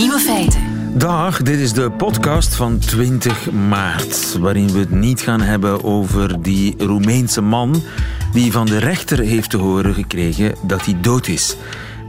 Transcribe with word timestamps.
Nieuwe 0.00 0.18
feiten. 0.18 0.60
Dag, 0.98 1.42
dit 1.42 1.58
is 1.58 1.72
de 1.72 1.90
podcast 1.90 2.54
van 2.54 2.78
20 2.78 3.50
maart, 3.50 4.38
waarin 4.38 4.72
we 4.72 4.78
het 4.78 4.90
niet 4.90 5.20
gaan 5.20 5.40
hebben 5.40 5.84
over 5.84 6.42
die 6.42 6.74
Roemeense 6.78 7.40
man 7.40 7.82
die 8.32 8.52
van 8.52 8.66
de 8.66 8.78
rechter 8.78 9.18
heeft 9.18 9.50
te 9.50 9.56
horen 9.56 9.94
gekregen 9.94 10.54
dat 10.62 10.84
hij 10.84 10.96
dood 11.00 11.28
is. 11.28 11.56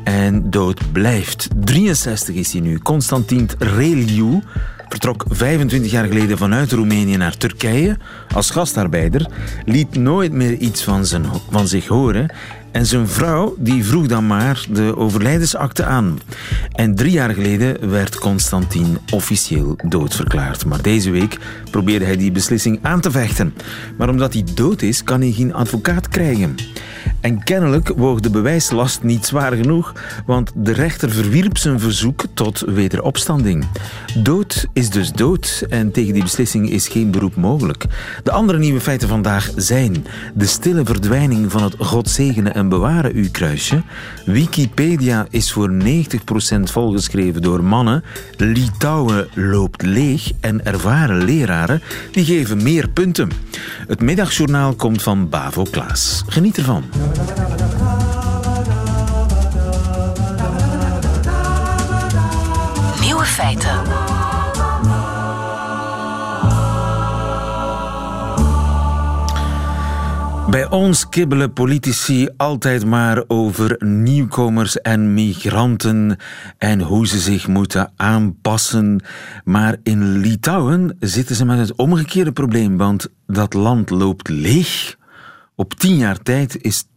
En 0.03 0.49
dood 0.49 0.91
blijft. 0.91 1.47
63 1.55 2.35
is 2.35 2.51
hij 2.51 2.61
nu. 2.61 2.79
Constantin 2.79 3.49
Reliu 3.57 4.41
vertrok 4.91 5.25
25 5.29 5.91
jaar 5.91 6.05
geleden 6.05 6.37
vanuit 6.37 6.71
Roemenië 6.71 7.17
naar 7.17 7.37
Turkije 7.37 7.97
als 8.33 8.49
gastarbeider, 8.49 9.27
liet 9.65 9.95
nooit 9.95 10.31
meer 10.31 10.53
iets 10.53 10.83
van, 10.83 11.05
zijn, 11.05 11.25
van 11.49 11.67
zich 11.67 11.87
horen 11.87 12.31
en 12.71 12.85
zijn 12.85 13.07
vrouw 13.07 13.55
die 13.57 13.85
vroeg 13.85 14.07
dan 14.07 14.27
maar 14.27 14.65
de 14.69 14.97
overlijdensakte 14.97 15.85
aan. 15.85 16.19
En 16.71 16.95
drie 16.95 17.11
jaar 17.11 17.33
geleden 17.33 17.89
werd 17.89 18.17
Constantin 18.17 18.97
officieel 19.11 19.75
doodverklaard. 19.87 20.65
Maar 20.65 20.81
deze 20.81 21.11
week 21.11 21.37
probeerde 21.71 22.05
hij 22.05 22.17
die 22.17 22.31
beslissing 22.31 22.79
aan 22.81 23.01
te 23.01 23.11
vechten. 23.11 23.53
Maar 23.97 24.09
omdat 24.09 24.33
hij 24.33 24.43
dood 24.53 24.81
is, 24.81 25.03
kan 25.03 25.21
hij 25.21 25.31
geen 25.31 25.53
advocaat 25.53 26.07
krijgen. 26.07 26.55
En 27.21 27.43
kennelijk 27.43 27.87
woog 27.95 28.19
de 28.19 28.29
bewijslast 28.29 29.03
niet 29.03 29.25
zwaar 29.25 29.51
genoeg, 29.51 29.93
want 30.25 30.51
de 30.55 30.71
rechter 30.71 31.11
verwierp 31.11 31.57
zijn 31.57 31.79
verzoek 31.79 32.23
tot 32.33 32.59
wederopstanding. 32.59 33.65
Dood 34.17 34.67
is 34.73 34.89
dus 34.89 35.11
dood 35.11 35.65
en 35.69 35.91
tegen 35.91 36.13
die 36.13 36.23
beslissing 36.23 36.69
is 36.69 36.87
geen 36.87 37.11
beroep 37.11 37.35
mogelijk. 37.35 37.85
De 38.23 38.31
andere 38.31 38.57
nieuwe 38.59 38.79
feiten 38.79 39.07
vandaag 39.07 39.51
zijn 39.55 40.05
de 40.33 40.45
stille 40.45 40.85
verdwijning 40.85 41.51
van 41.51 41.63
het 41.63 41.75
God 41.77 42.09
zegenen 42.09 42.53
en 42.61 42.69
bewaren 42.69 43.17
u 43.17 43.29
kruisje. 43.29 43.81
Wikipedia 44.25 45.25
is 45.29 45.51
voor 45.51 45.71
90% 45.71 45.75
volgeschreven 46.63 47.41
door 47.41 47.63
mannen. 47.63 48.03
Litouwen 48.37 49.27
loopt 49.33 49.81
leeg 49.81 50.31
en 50.39 50.65
ervaren 50.65 51.23
leraren 51.23 51.81
die 52.11 52.25
geven 52.25 52.63
meer 52.63 52.89
punten. 52.89 53.31
Het 53.87 54.01
middagjournaal 54.01 54.73
komt 54.73 55.01
van 55.01 55.29
Bavo 55.29 55.63
Klaas. 55.71 56.23
Geniet 56.27 56.57
ervan. 56.57 56.83
Nieuwe 63.01 63.25
feiten. 63.25 64.10
Bij 70.51 70.69
ons 70.69 71.09
kibbelen 71.09 71.53
politici 71.53 72.29
altijd 72.37 72.85
maar 72.85 73.23
over 73.27 73.75
nieuwkomers 73.85 74.81
en 74.81 75.13
migranten 75.13 76.17
en 76.57 76.81
hoe 76.81 77.07
ze 77.07 77.19
zich 77.19 77.47
moeten 77.47 77.91
aanpassen. 77.95 79.03
Maar 79.43 79.77
in 79.83 80.17
Litouwen 80.17 80.97
zitten 80.99 81.35
ze 81.35 81.45
met 81.45 81.57
het 81.57 81.75
omgekeerde 81.75 82.31
probleem, 82.31 82.77
want 82.77 83.07
dat 83.27 83.53
land 83.53 83.89
loopt 83.89 84.29
leeg. 84.29 84.97
Op 85.55 85.73
tien 85.73 85.97
jaar 85.97 86.17
tijd 86.17 86.61
is 86.61 86.83
12% 86.83 86.87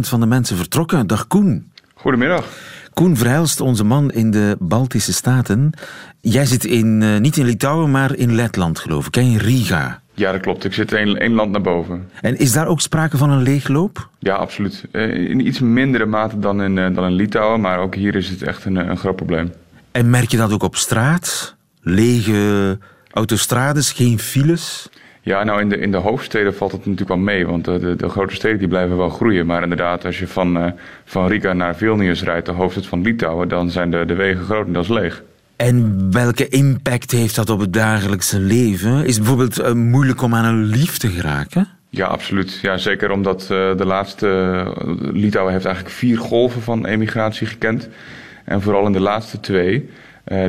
van 0.00 0.20
de 0.20 0.26
mensen 0.26 0.56
vertrokken. 0.56 1.06
Dag 1.06 1.26
Koen. 1.26 1.72
Goedemiddag. 1.94 2.46
Koen 2.94 3.16
Vrijlst, 3.16 3.60
onze 3.60 3.84
man 3.84 4.10
in 4.12 4.30
de 4.30 4.56
Baltische 4.58 5.12
Staten. 5.12 5.72
Jij 6.20 6.46
zit 6.46 6.64
in, 6.64 7.00
uh, 7.00 7.18
niet 7.18 7.36
in 7.36 7.44
Litouwen, 7.44 7.90
maar 7.90 8.14
in 8.14 8.34
Letland, 8.34 8.78
geloof 8.78 9.06
ik, 9.06 9.16
in 9.16 9.36
Riga. 9.36 10.00
Ja, 10.14 10.32
dat 10.32 10.40
klopt. 10.40 10.64
Ik 10.64 10.72
zit 10.72 10.92
één, 10.92 11.16
één 11.16 11.32
land 11.32 11.50
naar 11.50 11.60
boven. 11.60 12.08
En 12.20 12.38
is 12.38 12.52
daar 12.52 12.66
ook 12.66 12.80
sprake 12.80 13.16
van 13.16 13.30
een 13.30 13.42
leegloop? 13.42 14.08
Ja, 14.18 14.34
absoluut. 14.34 14.84
In 14.92 15.46
iets 15.46 15.60
mindere 15.60 16.06
mate 16.06 16.38
dan 16.38 16.62
in, 16.62 16.74
dan 16.74 17.04
in 17.04 17.12
Litouwen, 17.12 17.60
maar 17.60 17.78
ook 17.78 17.94
hier 17.94 18.14
is 18.14 18.28
het 18.28 18.42
echt 18.42 18.64
een, 18.64 18.76
een 18.76 18.98
groot 18.98 19.16
probleem. 19.16 19.52
En 19.92 20.10
merk 20.10 20.30
je 20.30 20.36
dat 20.36 20.52
ook 20.52 20.62
op 20.62 20.76
straat? 20.76 21.56
Lege 21.82 22.78
autostrades, 23.10 23.92
geen 23.92 24.18
files? 24.18 24.88
Ja, 25.22 25.44
nou 25.44 25.60
in 25.60 25.68
de, 25.68 25.76
in 25.76 25.90
de 25.90 25.96
hoofdsteden 25.96 26.54
valt 26.54 26.72
het 26.72 26.80
natuurlijk 26.80 27.08
wel 27.08 27.18
mee, 27.18 27.46
want 27.46 27.64
de, 27.64 27.78
de, 27.78 27.96
de 27.96 28.08
grote 28.08 28.34
steden 28.34 28.58
die 28.58 28.68
blijven 28.68 28.96
wel 28.96 29.08
groeien. 29.08 29.46
Maar 29.46 29.62
inderdaad, 29.62 30.04
als 30.04 30.18
je 30.18 30.26
van, 30.26 30.56
uh, 30.56 30.72
van 31.04 31.26
Riga 31.26 31.52
naar 31.52 31.76
Vilnius 31.76 32.22
rijdt, 32.22 32.46
de 32.46 32.52
hoofdstad 32.52 32.86
van 32.86 33.02
Litouwen, 33.02 33.48
dan 33.48 33.70
zijn 33.70 33.90
de, 33.90 34.04
de 34.04 34.14
wegen 34.14 34.44
grotendeels 34.44 34.88
leeg. 34.88 35.22
En 35.60 36.06
welke 36.12 36.48
impact 36.48 37.10
heeft 37.10 37.34
dat 37.34 37.50
op 37.50 37.60
het 37.60 37.72
dagelijkse 37.72 38.40
leven? 38.40 39.04
Is 39.04 39.14
het 39.14 39.24
bijvoorbeeld 39.24 39.60
uh, 39.60 39.72
moeilijk 39.72 40.22
om 40.22 40.34
aan 40.34 40.44
een 40.44 40.64
lief 40.64 40.98
te 40.98 41.08
geraken? 41.08 41.68
Ja, 41.88 42.06
absoluut. 42.06 42.58
Ja, 42.62 42.76
zeker 42.76 43.10
omdat 43.10 43.42
uh, 43.42 43.48
de 43.76 43.84
laatste... 43.84 44.26
Litouwen 45.12 45.52
heeft 45.52 45.64
eigenlijk 45.64 45.94
vier 45.94 46.18
golven 46.18 46.62
van 46.62 46.86
emigratie 46.86 47.46
gekend. 47.46 47.88
En 48.44 48.62
vooral 48.62 48.86
in 48.86 48.92
de 48.92 49.00
laatste 49.00 49.40
twee, 49.40 49.88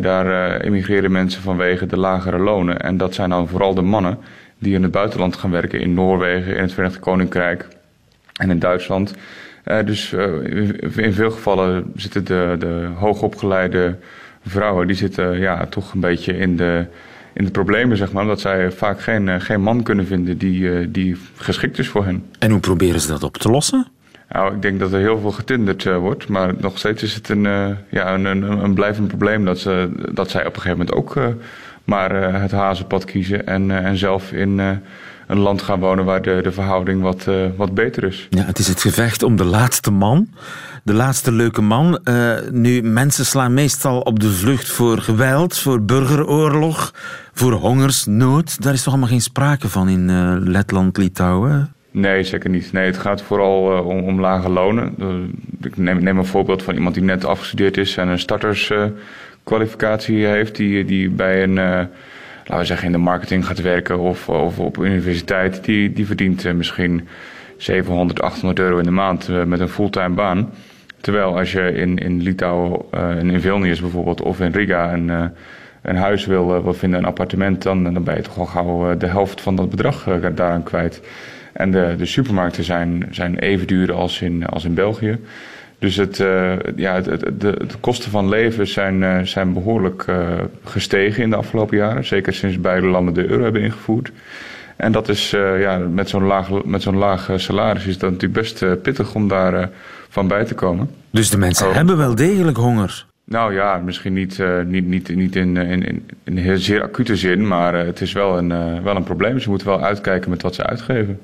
daar 0.01 0.55
emigreren 0.61 1.11
mensen 1.11 1.41
vanwege 1.41 1.85
de 1.85 1.97
lagere 1.97 2.37
lonen. 2.37 2.81
En 2.81 2.97
dat 2.97 3.13
zijn 3.13 3.29
dan 3.29 3.47
vooral 3.47 3.73
de 3.73 3.81
mannen 3.81 4.17
die 4.59 4.75
in 4.75 4.83
het 4.83 4.91
buitenland 4.91 5.35
gaan 5.35 5.51
werken, 5.51 5.79
in 5.79 5.93
Noorwegen, 5.93 6.55
in 6.55 6.61
het 6.61 6.73
Verenigd 6.73 6.99
Koninkrijk 6.99 7.67
en 8.35 8.49
in 8.49 8.59
Duitsland. 8.59 9.13
Dus 9.85 10.13
in 10.95 11.13
veel 11.13 11.31
gevallen 11.31 11.91
zitten 11.95 12.25
de, 12.25 12.55
de 12.59 12.89
hoogopgeleide 12.95 13.97
vrouwen, 14.45 14.87
die 14.87 14.95
zitten 14.95 15.39
ja, 15.39 15.65
toch 15.65 15.93
een 15.93 15.99
beetje 15.99 16.37
in 16.37 16.57
de, 16.57 16.85
in 17.33 17.45
de 17.45 17.51
problemen, 17.51 17.97
zeg 17.97 18.11
maar. 18.11 18.21
Omdat 18.21 18.39
zij 18.39 18.71
vaak 18.71 19.01
geen, 19.01 19.27
uh, 19.27 19.35
geen 19.39 19.61
man 19.61 19.83
kunnen 19.83 20.05
vinden 20.05 20.37
die, 20.37 20.91
die 20.91 21.17
geschikt 21.35 21.79
is 21.79 21.87
voor 21.87 22.05
hen. 22.05 22.25
En 22.39 22.51
hoe 22.51 22.59
proberen 22.59 22.99
ze 22.99 23.07
dat 23.07 23.23
op 23.23 23.37
te 23.37 23.49
lossen? 23.49 23.87
Nou, 24.29 24.55
ik 24.55 24.61
denk 24.61 24.79
dat 24.79 24.93
er 24.93 24.99
heel 24.99 25.19
veel 25.19 25.31
getinderd 25.31 25.83
wordt, 25.83 26.27
maar 26.27 26.53
nog 26.57 26.77
steeds 26.77 27.03
is 27.03 27.15
het 27.15 27.29
een, 27.29 27.43
ja, 27.89 28.13
een, 28.13 28.25
een, 28.25 28.43
een 28.43 28.73
blijvend 28.73 29.07
probleem 29.07 29.45
dat, 29.45 29.59
ze, 29.59 29.89
dat 30.13 30.29
zij 30.29 30.45
op 30.45 30.55
een 30.55 30.61
gegeven 30.61 30.77
moment 30.77 30.95
ook 30.95 31.35
maar 31.83 32.41
het 32.41 32.51
hazenpad 32.51 33.05
kiezen 33.05 33.47
en, 33.47 33.71
en 33.71 33.97
zelf 33.97 34.31
in 34.31 34.81
een 35.31 35.39
land 35.39 35.61
gaan 35.61 35.79
wonen 35.79 36.05
waar 36.05 36.21
de, 36.21 36.39
de 36.43 36.51
verhouding 36.51 37.01
wat, 37.01 37.27
wat 37.55 37.73
beter 37.73 38.03
is. 38.03 38.27
Ja, 38.29 38.43
het 38.43 38.59
is 38.59 38.67
het 38.67 38.81
gevecht 38.81 39.23
om 39.23 39.35
de 39.35 39.43
laatste 39.43 39.91
man, 39.91 40.27
de 40.83 40.93
laatste 40.93 41.31
leuke 41.31 41.61
man. 41.61 41.99
nu, 42.51 42.81
mensen 42.81 43.25
slaan 43.25 43.53
meestal 43.53 43.99
op 43.99 44.19
de 44.19 44.29
vlucht 44.29 44.69
voor 44.69 44.97
geweld, 44.97 45.57
voor 45.57 45.81
burgeroorlog, 45.81 46.93
voor 47.33 47.51
hongersnood. 47.51 48.63
Daar 48.63 48.73
is 48.73 48.83
toch 48.83 48.93
allemaal 48.93 49.11
geen 49.11 49.21
sprake 49.21 49.69
van 49.69 49.89
in 49.89 50.09
Letland, 50.49 50.97
Litouwen? 50.97 51.73
Nee, 51.91 52.23
zeker 52.23 52.49
niet. 52.49 52.71
Nee, 52.71 52.85
het 52.85 52.97
gaat 52.97 53.21
vooral 53.21 53.77
uh, 53.77 53.87
om, 53.87 54.03
om, 54.03 54.19
lage 54.19 54.49
lonen. 54.49 54.95
Uh, 54.99 55.15
ik 55.61 55.77
neem, 55.77 56.03
neem, 56.03 56.17
een 56.17 56.25
voorbeeld 56.25 56.63
van 56.63 56.73
iemand 56.73 56.95
die 56.95 57.03
net 57.03 57.25
afgestudeerd 57.25 57.77
is 57.77 57.97
en 57.97 58.07
een 58.07 58.19
starterskwalificatie 58.19 60.17
uh, 60.17 60.29
heeft, 60.29 60.55
die, 60.55 60.85
die 60.85 61.09
bij 61.09 61.43
een, 61.43 61.89
laten 62.51 62.67
we 62.67 62.73
zeggen, 62.73 62.85
in 62.85 63.03
de 63.03 63.09
marketing 63.09 63.45
gaat 63.45 63.61
werken 63.61 63.99
of, 63.99 64.29
of 64.29 64.59
op 64.59 64.77
universiteit, 64.77 65.63
die, 65.63 65.93
die 65.93 66.05
verdient 66.05 66.53
misschien 66.53 67.07
700, 67.57 68.21
800 68.21 68.59
euro 68.59 68.77
in 68.77 68.83
de 68.83 68.91
maand 68.91 69.27
met 69.45 69.59
een 69.59 69.69
fulltime 69.69 70.09
baan. 70.09 70.49
Terwijl 71.01 71.37
als 71.37 71.51
je 71.51 71.73
in, 71.73 71.97
in 71.97 72.21
Litouwen, 72.21 72.81
in 73.21 73.41
Vilnius 73.41 73.81
bijvoorbeeld, 73.81 74.21
of 74.21 74.39
in 74.39 74.51
Riga 74.51 74.93
een, 74.93 75.31
een 75.81 75.95
huis 75.95 76.25
wil, 76.25 76.63
wil 76.63 76.73
vinden, 76.73 76.99
een 76.99 77.05
appartement, 77.05 77.61
dan, 77.61 77.83
dan 77.83 78.03
ben 78.03 78.15
je 78.15 78.21
toch 78.21 78.37
al 78.37 78.45
gauw 78.45 78.97
de 78.97 79.07
helft 79.07 79.41
van 79.41 79.55
dat 79.55 79.69
bedrag 79.69 80.03
daaraan 80.35 80.63
kwijt. 80.63 81.01
En 81.53 81.71
de, 81.71 81.95
de 81.97 82.05
supermarkten 82.05 82.63
zijn, 82.63 83.07
zijn 83.11 83.39
even 83.39 83.67
duur 83.67 83.93
als 83.93 84.21
in, 84.21 84.45
als 84.45 84.65
in 84.65 84.73
België. 84.73 85.19
Dus 85.81 85.95
het, 85.95 86.19
uh, 86.19 86.53
ja, 86.75 86.93
het, 86.93 87.05
het, 87.05 87.21
de, 87.21 87.35
de, 87.67 87.77
kosten 87.79 88.11
van 88.11 88.29
leven 88.29 88.67
zijn, 88.67 89.01
uh, 89.01 89.19
zijn 89.21 89.53
behoorlijk 89.53 90.05
uh, 90.09 90.39
gestegen 90.63 91.23
in 91.23 91.29
de 91.29 91.35
afgelopen 91.35 91.77
jaren. 91.77 92.05
Zeker 92.05 92.33
sinds 92.33 92.59
beide 92.59 92.87
landen 92.87 93.13
de 93.13 93.27
euro 93.27 93.43
hebben 93.43 93.61
ingevoerd. 93.61 94.11
En 94.75 94.91
dat 94.91 95.09
is 95.09 95.29
ja, 95.59 95.77
met 95.77 96.09
zo'n 96.09 96.23
laag, 96.23 96.63
met 96.63 96.81
zo'n 96.81 96.97
laag 96.97 97.29
salaris 97.35 97.85
is 97.85 97.97
dat 97.97 98.11
natuurlijk 98.11 98.41
best 98.41 98.81
pittig 98.81 99.15
om 99.15 99.27
daar 99.27 99.69
van 100.09 100.27
bij 100.27 100.45
te 100.45 100.55
komen. 100.55 100.89
Dus 101.09 101.29
de 101.29 101.37
mensen 101.37 101.67
oh. 101.67 101.75
hebben 101.75 101.97
wel 101.97 102.15
degelijk 102.15 102.57
honger? 102.57 103.05
Nou 103.23 103.53
ja, 103.53 103.77
misschien 103.77 104.13
niet, 104.13 104.43
niet, 104.65 104.87
niet, 104.87 105.15
niet 105.15 105.35
in, 105.35 105.57
in, 105.57 105.83
in, 105.83 106.09
in 106.23 106.37
heel 106.37 106.57
zeer 106.57 106.83
acute 106.83 107.15
zin, 107.15 107.47
maar 107.47 107.73
het 107.73 108.01
is 108.01 108.13
wel 108.13 108.37
een, 108.37 108.83
wel 108.83 108.95
een 108.95 109.03
probleem. 109.03 109.39
Ze 109.39 109.49
moeten 109.49 109.67
wel 109.67 109.83
uitkijken 109.83 110.29
met 110.29 110.41
wat 110.41 110.55
ze 110.55 110.63
uitgeven. 110.63 111.19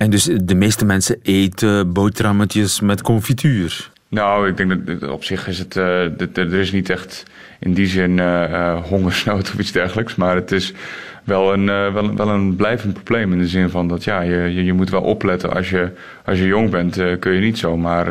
En 0.00 0.10
dus 0.10 0.28
de 0.42 0.54
meeste 0.54 0.84
mensen 0.84 1.18
eten 1.22 1.92
boterhammetjes 1.92 2.80
met 2.80 3.02
confituur? 3.02 3.90
Nou, 4.08 4.48
ik 4.48 4.56
denk 4.56 5.00
dat 5.00 5.10
op 5.10 5.24
zich 5.24 5.48
is 5.48 5.58
het. 5.58 5.76
Uh, 5.76 6.36
er 6.36 6.54
is 6.54 6.72
niet 6.72 6.90
echt 6.90 7.22
in 7.58 7.74
die 7.74 7.86
zin 7.86 8.18
uh, 8.18 8.82
hongersnood 8.84 9.50
of 9.52 9.58
iets 9.58 9.72
dergelijks. 9.72 10.14
Maar 10.14 10.34
het 10.34 10.52
is 10.52 10.72
wel 11.24 11.52
een, 11.52 11.66
wel, 11.66 12.14
wel 12.16 12.28
een 12.28 12.56
blijvend 12.56 12.92
probleem. 12.92 13.32
In 13.32 13.38
de 13.38 13.48
zin 13.48 13.70
van 13.70 13.88
dat 13.88 14.04
ja, 14.04 14.20
je, 14.20 14.64
je 14.64 14.72
moet 14.72 14.90
wel 14.90 15.02
opletten. 15.02 15.54
Als 15.54 15.70
je, 15.70 15.90
als 16.24 16.38
je 16.38 16.46
jong 16.46 16.70
bent, 16.70 17.00
kun 17.18 17.32
je 17.32 17.40
niet 17.40 17.58
zomaar 17.58 18.06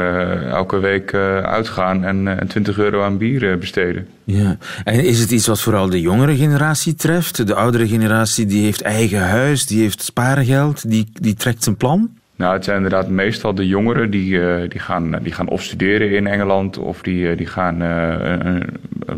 elke 0.46 0.80
week 0.80 1.14
uitgaan 1.44 2.04
en, 2.04 2.40
en 2.40 2.48
20 2.48 2.78
euro 2.78 3.04
aan 3.04 3.18
bier 3.18 3.58
besteden. 3.58 4.08
Ja, 4.24 4.58
en 4.84 5.04
is 5.04 5.20
het 5.20 5.32
iets 5.32 5.48
wat 5.48 5.62
vooral 5.62 5.90
de 5.90 6.02
jongere 6.02 6.36
generatie 6.36 6.96
treft? 6.96 7.48
De 7.48 7.56
oudere 7.56 7.88
generatie 7.88 8.46
die 8.46 8.64
heeft 8.64 8.82
eigen 8.82 9.22
huis, 9.22 9.66
die 9.66 9.82
heeft 9.82 10.02
spaargeld, 10.04 10.90
die, 10.90 11.10
die 11.14 11.34
trekt 11.34 11.64
zijn 11.64 11.78
plan? 11.78 12.10
Nou, 12.40 12.54
het 12.54 12.64
zijn 12.64 12.76
inderdaad 12.76 13.10
meestal 13.10 13.54
de 13.54 13.68
jongeren 13.68 14.12
die, 14.12 14.34
uh, 14.34 14.70
die, 14.70 14.80
gaan, 14.80 15.20
die 15.22 15.34
gaan 15.34 15.48
of 15.48 15.64
studeren 15.64 16.12
in 16.12 16.28
Engeland 16.28 16.78
of 16.78 17.02
die, 17.02 17.36
die 17.36 17.46
gaan, 17.46 17.78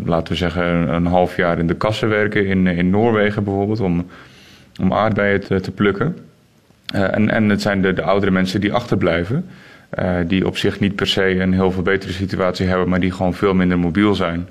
laten 0.06 0.34
we 0.34 0.36
zeggen, 0.36 0.64
een 0.94 1.06
half 1.06 1.36
jaar 1.36 1.60
in 1.60 1.68
de 1.68 1.76
kassen 1.76 2.10
werken 2.10 2.46
in, 2.46 2.68
in 2.68 2.90
Noorwegen 2.90 3.44
bijvoorbeeld 3.44 3.80
om, 3.80 4.08
om 4.82 4.94
aardbeien 4.94 5.42
te, 5.42 5.60
te 5.60 5.72
plukken. 5.72 6.18
en, 6.94 7.30
en 7.30 7.50
het 7.50 7.62
zijn 7.62 7.82
de, 7.82 7.94
de 7.94 8.02
oudere 8.02 8.32
mensen 8.32 8.62
die 8.62 8.74
achterblijven, 8.74 9.46
die 10.28 10.48
op 10.48 10.58
zich 10.58 10.80
niet 10.80 10.96
per 10.96 11.08
se 11.08 11.40
een 11.40 11.54
heel 11.54 11.72
veel 11.72 11.84
betere 11.84 12.14
situatie 12.14 12.68
hebben, 12.68 12.90
maar 12.90 13.00
die 13.00 13.12
gewoon 13.12 13.34
veel 13.34 13.54
minder 13.54 13.80
mobiel 13.80 14.16
zijn. 14.16 14.48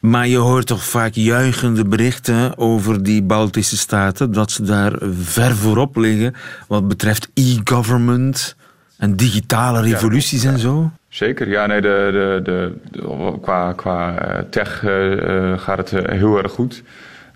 Maar 0.00 0.26
je 0.26 0.36
hoort 0.36 0.66
toch 0.66 0.84
vaak 0.84 1.12
juichende 1.12 1.84
berichten 1.84 2.58
over 2.58 3.02
die 3.02 3.22
Baltische 3.22 3.76
staten, 3.76 4.32
dat 4.32 4.50
ze 4.50 4.62
daar 4.62 4.92
ver 5.12 5.56
voorop 5.56 5.96
liggen 5.96 6.34
wat 6.68 6.88
betreft 6.88 7.30
e-government 7.34 8.56
en 8.98 9.16
digitale 9.16 9.80
revoluties 9.80 10.44
en 10.44 10.58
zo? 10.58 10.90
Zeker, 11.08 11.48
ja, 11.48 11.66
nee, 11.66 11.80
de, 11.80 12.40
de, 12.44 12.72
de, 12.92 13.38
qua, 13.40 13.72
qua 13.72 14.18
eh, 14.18 14.42
tech 14.50 14.82
uh, 14.82 15.58
gaat 15.58 15.90
het 15.90 15.90
heel 16.10 16.42
erg 16.42 16.52
goed. 16.52 16.82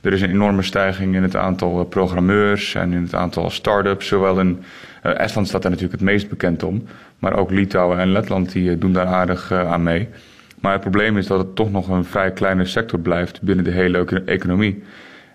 Er 0.00 0.12
is 0.12 0.20
een 0.20 0.31
enorme 0.31 0.62
stijging 0.62 1.14
in 1.14 1.22
het 1.22 1.37
aantal 1.37 1.84
programmeurs 1.84 2.75
en 2.75 2.93
in 2.93 3.02
het 3.02 3.14
aantal 3.14 3.50
start-ups. 3.50 4.06
Zowel 4.06 4.40
in 4.40 4.62
uh, 5.02 5.20
Estland 5.20 5.49
staat 5.49 5.62
daar 5.62 5.70
natuurlijk 5.70 6.00
het 6.00 6.10
meest 6.10 6.28
bekend 6.28 6.62
om, 6.62 6.87
maar 7.19 7.37
ook 7.37 7.50
Litouwen 7.50 7.99
en 7.99 8.12
Letland 8.12 8.52
die 8.52 8.78
doen 8.78 8.93
daar 8.93 9.06
aardig 9.06 9.52
aan 9.52 9.82
mee. 9.82 10.08
Maar 10.64 10.72
het 10.72 10.82
probleem 10.82 11.16
is 11.16 11.26
dat 11.26 11.38
het 11.38 11.56
toch 11.56 11.70
nog 11.70 11.88
een 11.88 12.05
vrij 12.05 12.32
kleine 12.32 12.64
sector 12.64 12.99
blijft 12.99 13.43
binnen 13.43 13.64
de 13.64 13.70
hele 13.70 14.22
economie. 14.25 14.82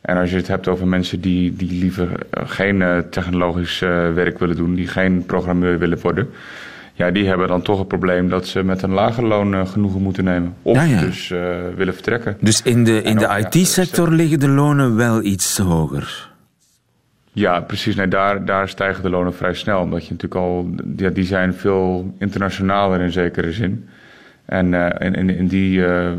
En 0.01 0.17
als 0.17 0.29
je 0.29 0.35
het 0.35 0.47
hebt 0.47 0.67
over 0.67 0.87
mensen 0.87 1.21
die, 1.21 1.55
die 1.55 1.71
liever 1.79 2.09
eh, 2.29 2.43
geen 2.45 2.75
uh, 2.81 2.97
technologisch 2.97 3.81
uh, 3.81 4.13
werk 4.13 4.39
willen 4.39 4.55
doen, 4.55 4.75
die 4.75 4.87
geen 4.87 5.25
programmeur 5.25 5.79
willen 5.79 5.99
worden, 6.01 6.29
ja, 6.93 7.11
die 7.11 7.27
hebben 7.27 7.47
dan 7.47 7.61
toch 7.61 7.77
het 7.79 7.87
probleem 7.87 8.29
dat 8.29 8.47
ze 8.47 8.63
met 8.63 8.81
een 8.81 8.91
lager 8.91 9.23
loon 9.23 9.67
genoegen 9.67 10.01
moeten 10.01 10.23
nemen. 10.23 10.55
Of 10.61 10.87
dus 10.87 11.27
willen 11.75 11.93
vertrekken. 11.93 12.37
Dus 12.39 12.61
in 12.61 12.83
de, 12.83 13.01
in 13.01 13.17
de 13.17 13.47
IT-sector 13.49 14.11
liggen 14.11 14.39
de 14.39 14.49
lonen 14.49 14.95
wel 14.95 15.23
iets 15.23 15.57
hoger? 15.57 16.29
Ja, 17.31 17.59
precies. 17.59 17.95
Nee, 17.95 18.07
daar, 18.07 18.45
daar 18.45 18.69
stijgen 18.69 19.03
de 19.03 19.09
lonen 19.09 19.35
vrij 19.35 19.53
snel. 19.53 19.81
Omdat 19.81 20.05
je 20.05 20.11
natuurlijk 20.11 20.41
al, 20.41 20.69
ja, 20.95 21.09
die 21.09 21.25
zijn 21.25 21.53
veel 21.53 22.13
internationaler 22.19 23.01
in 23.01 23.11
zekere 23.11 23.51
zin. 23.51 23.89
En 24.49 24.73
uh, 24.73 24.89
in, 24.99 25.29
in, 25.29 25.47
die 25.47 25.77
uh, 25.77 26.11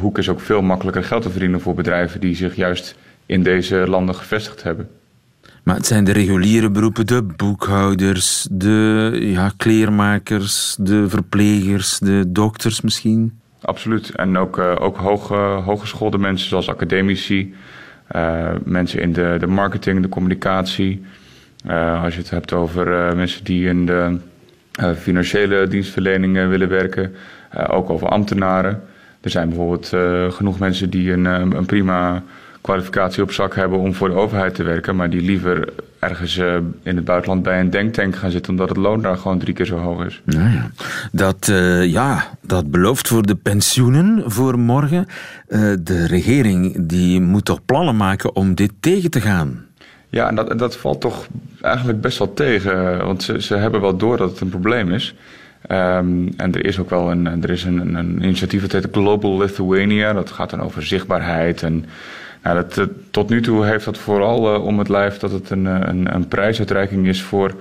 hoek 0.00 0.18
is 0.18 0.28
ook 0.28 0.40
veel 0.40 0.62
makkelijker 0.62 1.04
geld 1.04 1.22
te 1.22 1.30
verdienen 1.30 1.60
voor 1.60 1.74
bedrijven 1.74 2.20
die 2.20 2.34
zich 2.34 2.56
juist 2.56 2.96
in 3.26 3.42
deze 3.42 3.76
landen 3.88 4.14
gevestigd 4.14 4.62
hebben. 4.62 4.88
Maar 5.62 5.76
het 5.76 5.86
zijn 5.86 6.04
de 6.04 6.12
reguliere 6.12 6.70
beroepen, 6.70 7.06
de 7.06 7.22
boekhouders, 7.22 8.48
de 8.50 9.10
ja, 9.20 9.52
kleermakers, 9.56 10.76
de 10.80 11.08
verplegers, 11.08 11.98
de 11.98 12.24
dokters 12.28 12.80
misschien? 12.80 13.40
Absoluut. 13.60 14.10
En 14.10 14.38
ook, 14.38 14.58
ook 14.58 14.96
hoge, 14.96 15.34
hogeschoolde 15.64 16.18
mensen 16.18 16.48
zoals 16.48 16.68
academici, 16.68 17.54
mensen 18.64 19.00
in 19.00 19.12
de, 19.12 19.36
de 19.40 19.46
marketing, 19.46 20.02
de 20.02 20.08
communicatie. 20.08 21.04
als 22.02 22.14
je 22.14 22.20
het 22.20 22.30
hebt 22.30 22.52
over 22.52 23.16
mensen 23.16 23.44
die 23.44 23.66
in 23.68 23.86
de 23.86 24.18
financiële 24.96 25.66
dienstverlening 25.68 26.48
willen 26.48 26.68
werken. 26.68 27.14
Eh, 27.50 27.64
ook 27.76 27.90
over 27.90 28.08
ambtenaren. 28.08 28.82
Er 29.20 29.30
zijn 29.30 29.48
bijvoorbeeld 29.48 29.92
eh, 29.92 30.30
genoeg 30.30 30.58
mensen 30.58 30.90
die 30.90 31.12
een, 31.12 31.26
eh, 31.26 31.38
een 31.38 31.66
prima 31.66 32.22
kwalificatie 32.60 33.22
op 33.22 33.32
zak 33.32 33.54
hebben 33.54 33.78
om 33.78 33.94
voor 33.94 34.08
de 34.08 34.14
overheid 34.14 34.54
te 34.54 34.62
werken, 34.62 34.96
maar 34.96 35.10
die 35.10 35.22
liever 35.22 35.68
ergens 35.98 36.36
in 36.82 36.96
het 36.96 37.04
buitenland 37.04 37.42
bij 37.42 37.60
een 37.60 37.70
denktank 37.70 38.16
gaan 38.16 38.30
zitten, 38.30 38.52
omdat 38.52 38.68
het 38.68 38.78
loon 38.78 39.02
daar 39.02 39.16
gewoon 39.16 39.38
drie 39.38 39.54
keer 39.54 39.66
zo 39.66 39.76
hoog 39.76 40.04
is. 40.04 40.20
Nou 40.24 40.50
ja. 40.50 40.70
Dat, 41.12 41.46
ja, 41.82 42.30
dat 42.40 42.70
belooft 42.70 43.08
voor 43.08 43.26
de 43.26 43.34
pensioenen 43.34 44.30
voor 44.30 44.58
morgen. 44.58 45.06
de 45.82 46.06
regering 46.06 46.76
die 46.78 47.20
moet 47.20 47.44
toch 47.44 47.64
plannen 47.64 47.96
maken 47.96 48.36
om 48.36 48.54
dit 48.54 48.72
tegen 48.80 49.10
te 49.10 49.20
gaan? 49.20 49.64
Ja, 50.08 50.28
en 50.28 50.34
dat, 50.34 50.58
dat 50.58 50.76
valt 50.76 51.00
toch 51.00 51.26
eigenlijk 51.60 52.00
best 52.00 52.18
wel 52.18 52.34
tegen, 52.34 53.04
want 53.04 53.22
ze, 53.22 53.42
ze 53.42 53.54
hebben 53.54 53.80
wel 53.80 53.96
door 53.96 54.16
dat 54.16 54.30
het 54.30 54.40
een 54.40 54.48
probleem 54.48 54.92
is. 54.92 55.14
Um, 55.68 56.32
en 56.36 56.54
er 56.54 56.64
is 56.64 56.78
ook 56.78 56.90
wel 56.90 57.10
een, 57.10 57.42
er 57.42 57.50
is 57.50 57.64
een, 57.64 57.94
een, 57.94 58.22
initiatief 58.22 58.60
dat 58.60 58.72
heet 58.72 58.92
Global 58.92 59.38
Lithuania. 59.38 60.12
Dat 60.12 60.30
gaat 60.30 60.50
dan 60.50 60.62
over 60.62 60.86
zichtbaarheid. 60.86 61.62
En 61.62 61.84
nou, 62.42 62.56
dat, 62.56 62.78
eh, 62.78 62.84
tot 63.10 63.28
nu 63.28 63.42
toe 63.42 63.64
heeft 63.64 63.84
dat 63.84 63.98
vooral 63.98 64.54
uh, 64.54 64.64
om 64.64 64.78
het 64.78 64.88
lijf 64.88 65.18
dat 65.18 65.30
het 65.30 65.50
een, 65.50 65.66
eh, 65.66 65.78
een, 65.80 66.14
een 66.14 66.28
prijsuitreiking 66.28 67.06
is 67.06 67.22
voor 67.22 67.54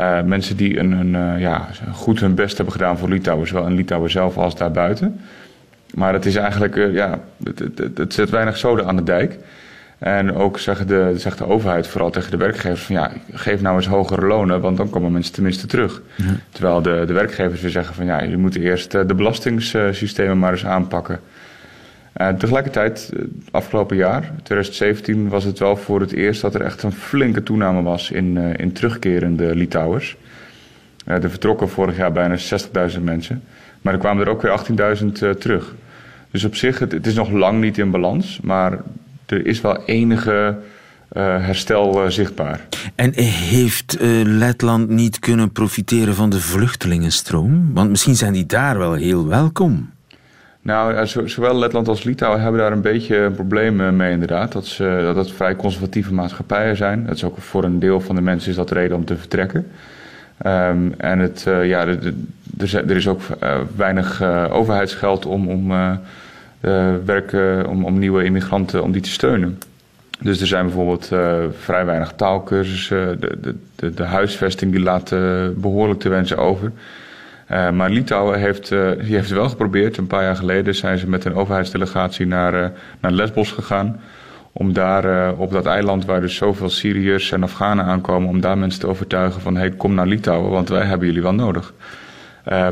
uh, 0.00 0.22
mensen 0.22 0.56
die 0.56 0.78
een, 0.78 0.92
een, 0.92 1.40
ja, 1.40 1.68
goed 1.92 2.20
hun 2.20 2.34
best 2.34 2.56
hebben 2.56 2.74
gedaan 2.74 2.98
voor 2.98 3.08
Litouwen. 3.08 3.46
Zowel 3.46 3.66
in 3.66 3.74
Litouwen 3.74 4.10
zelf 4.10 4.36
als 4.36 4.56
daarbuiten. 4.56 5.20
Maar 5.94 6.12
het 6.12 6.26
is 6.26 6.36
eigenlijk, 6.36 6.74
ja, 6.92 7.18
het, 7.44 7.58
het, 7.58 7.98
het 7.98 8.14
zet 8.14 8.30
weinig 8.30 8.56
zoden 8.56 8.86
aan 8.86 8.96
de 8.96 9.02
dijk. 9.02 9.38
En 9.98 10.34
ook 10.34 10.58
zegt 10.58 10.88
de, 10.88 11.12
zegt 11.16 11.38
de 11.38 11.46
overheid 11.46 11.86
vooral 11.86 12.10
tegen 12.10 12.30
de 12.30 12.36
werkgevers 12.36 12.82
van 12.82 12.94
ja, 12.94 13.12
geef 13.32 13.60
nou 13.60 13.76
eens 13.76 13.86
hogere 13.86 14.26
lonen, 14.26 14.60
want 14.60 14.76
dan 14.76 14.90
komen 14.90 15.12
mensen 15.12 15.32
tenminste 15.32 15.66
terug. 15.66 16.02
Terwijl 16.50 16.82
de, 16.82 17.04
de 17.06 17.12
werkgevers 17.12 17.60
weer 17.60 17.70
zeggen 17.70 17.94
van 17.94 18.04
ja, 18.04 18.22
je 18.22 18.36
moet 18.36 18.56
eerst 18.56 18.94
eh, 18.94 19.06
de 19.06 19.14
belastingssystemen 19.14 20.38
maar 20.38 20.52
eens 20.52 20.66
aanpakken. 20.66 21.20
Uh, 22.16 22.28
tegelijkertijd, 22.28 23.10
eh, 23.16 23.22
afgelopen 23.50 23.96
jaar, 23.96 24.32
2017, 24.42 25.28
was 25.28 25.44
het 25.44 25.58
wel 25.58 25.76
voor 25.76 26.00
het 26.00 26.12
eerst 26.12 26.40
dat 26.40 26.54
er 26.54 26.60
echt 26.60 26.82
een 26.82 26.92
flinke 26.92 27.42
toename 27.42 27.82
was 27.82 28.10
in, 28.10 28.36
uh, 28.36 28.54
in 28.56 28.72
terugkerende 28.72 29.54
Litouwers. 29.54 30.16
er 31.04 31.30
vertrokken 31.30 31.68
vorig 31.68 31.96
jaar 31.96 32.12
bijna 32.12 32.36
60.000 32.36 33.02
mensen, 33.02 33.42
maar 33.82 33.92
er 33.92 33.98
kwamen 33.98 34.24
er 34.24 34.30
ook 34.30 34.42
weer 34.42 34.52
18.000 34.98 35.38
terug. 35.38 35.74
Dus 36.30 36.44
op 36.44 36.54
zich, 36.54 36.78
het, 36.78 36.92
het 36.92 37.06
is 37.06 37.14
nog 37.14 37.30
lang 37.30 37.60
niet 37.60 37.78
in 37.78 37.90
balans, 37.90 38.40
maar 38.42 38.78
er 39.26 39.46
is 39.46 39.60
wel 39.60 39.84
enige 39.84 40.56
uh, 41.12 41.22
herstel 41.22 42.04
uh, 42.04 42.10
zichtbaar. 42.10 42.60
En 42.94 43.12
heeft 43.20 44.00
uh, 44.00 44.22
Letland 44.24 44.88
niet 44.88 45.18
kunnen 45.18 45.52
profiteren 45.52 46.14
van 46.14 46.30
de 46.30 46.40
vluchtelingenstroom? 46.40 47.70
Want 47.74 47.90
misschien 47.90 48.16
zijn 48.16 48.32
die 48.32 48.46
daar 48.46 48.78
wel 48.78 48.92
heel 48.92 49.26
welkom. 49.26 49.90
Nou, 50.62 51.06
zowel 51.06 51.58
Letland 51.58 51.88
als 51.88 52.02
Litouwen 52.02 52.40
hebben 52.40 52.60
daar 52.60 52.72
een 52.72 52.80
beetje 52.80 53.16
een 53.16 53.34
probleem 53.34 53.96
mee 53.96 54.12
inderdaad. 54.12 54.52
Dat, 54.52 54.66
ze, 54.66 55.00
dat 55.02 55.16
het 55.16 55.32
vrij 55.32 55.56
conservatieve 55.56 56.14
maatschappijen 56.14 56.76
zijn. 56.76 57.06
Dat 57.06 57.14
is 57.14 57.24
ook 57.24 57.38
voor 57.38 57.64
een 57.64 57.78
deel 57.78 58.00
van 58.00 58.14
de 58.14 58.20
mensen 58.20 58.50
is 58.50 58.56
dat 58.56 58.70
reden 58.70 58.96
om 58.96 59.04
te 59.04 59.16
vertrekken. 59.16 59.66
Um, 60.46 60.94
en 60.96 61.18
het, 61.18 61.42
ja, 61.62 61.86
er 62.56 62.96
is 62.96 63.08
ook 63.08 63.20
weinig 63.76 64.22
overheidsgeld 64.50 65.26
om, 65.26 65.48
om 65.48 65.72
werken 67.04 67.66
om, 67.66 67.84
om 67.84 67.98
nieuwe 67.98 68.24
immigranten 68.24 68.82
om 68.82 68.92
die 68.92 69.02
te 69.02 69.10
steunen. 69.10 69.58
Dus 70.20 70.40
er 70.40 70.46
zijn 70.46 70.64
bijvoorbeeld 70.64 71.10
uh, 71.12 71.44
vrij 71.60 71.84
weinig 71.84 72.12
taalkursussen. 72.16 73.20
De, 73.20 73.38
de, 73.40 73.54
de, 73.76 73.94
de, 73.94 74.02
huisvesting 74.02 74.72
die 74.72 74.80
laat 74.80 75.10
uh, 75.10 75.46
behoorlijk 75.54 76.00
te 76.00 76.08
wensen 76.08 76.38
over. 76.38 76.72
Maar 77.48 77.90
Litouwen 77.90 78.38
heeft, 78.38 78.68
die 78.68 79.14
heeft 79.14 79.30
wel 79.30 79.48
geprobeerd. 79.48 79.96
Een 79.96 80.06
paar 80.06 80.22
jaar 80.22 80.36
geleden 80.36 80.74
zijn 80.74 80.98
ze 80.98 81.08
met 81.08 81.24
een 81.24 81.34
overheidsdelegatie 81.34 82.26
naar, 82.26 82.72
naar 83.00 83.12
Lesbos 83.12 83.52
gegaan. 83.52 84.00
Om 84.52 84.72
daar 84.72 85.32
op 85.34 85.52
dat 85.52 85.66
eiland 85.66 86.04
waar 86.04 86.20
dus 86.20 86.36
zoveel 86.36 86.70
Syriërs 86.70 87.32
en 87.32 87.42
Afghanen 87.42 87.84
aankomen... 87.84 88.28
om 88.28 88.40
daar 88.40 88.58
mensen 88.58 88.80
te 88.80 88.86
overtuigen 88.86 89.40
van... 89.40 89.56
hey, 89.56 89.70
kom 89.70 89.94
naar 89.94 90.06
Litouwen, 90.06 90.50
want 90.50 90.68
wij 90.68 90.84
hebben 90.84 91.06
jullie 91.06 91.22
wel 91.22 91.34
nodig. 91.34 91.72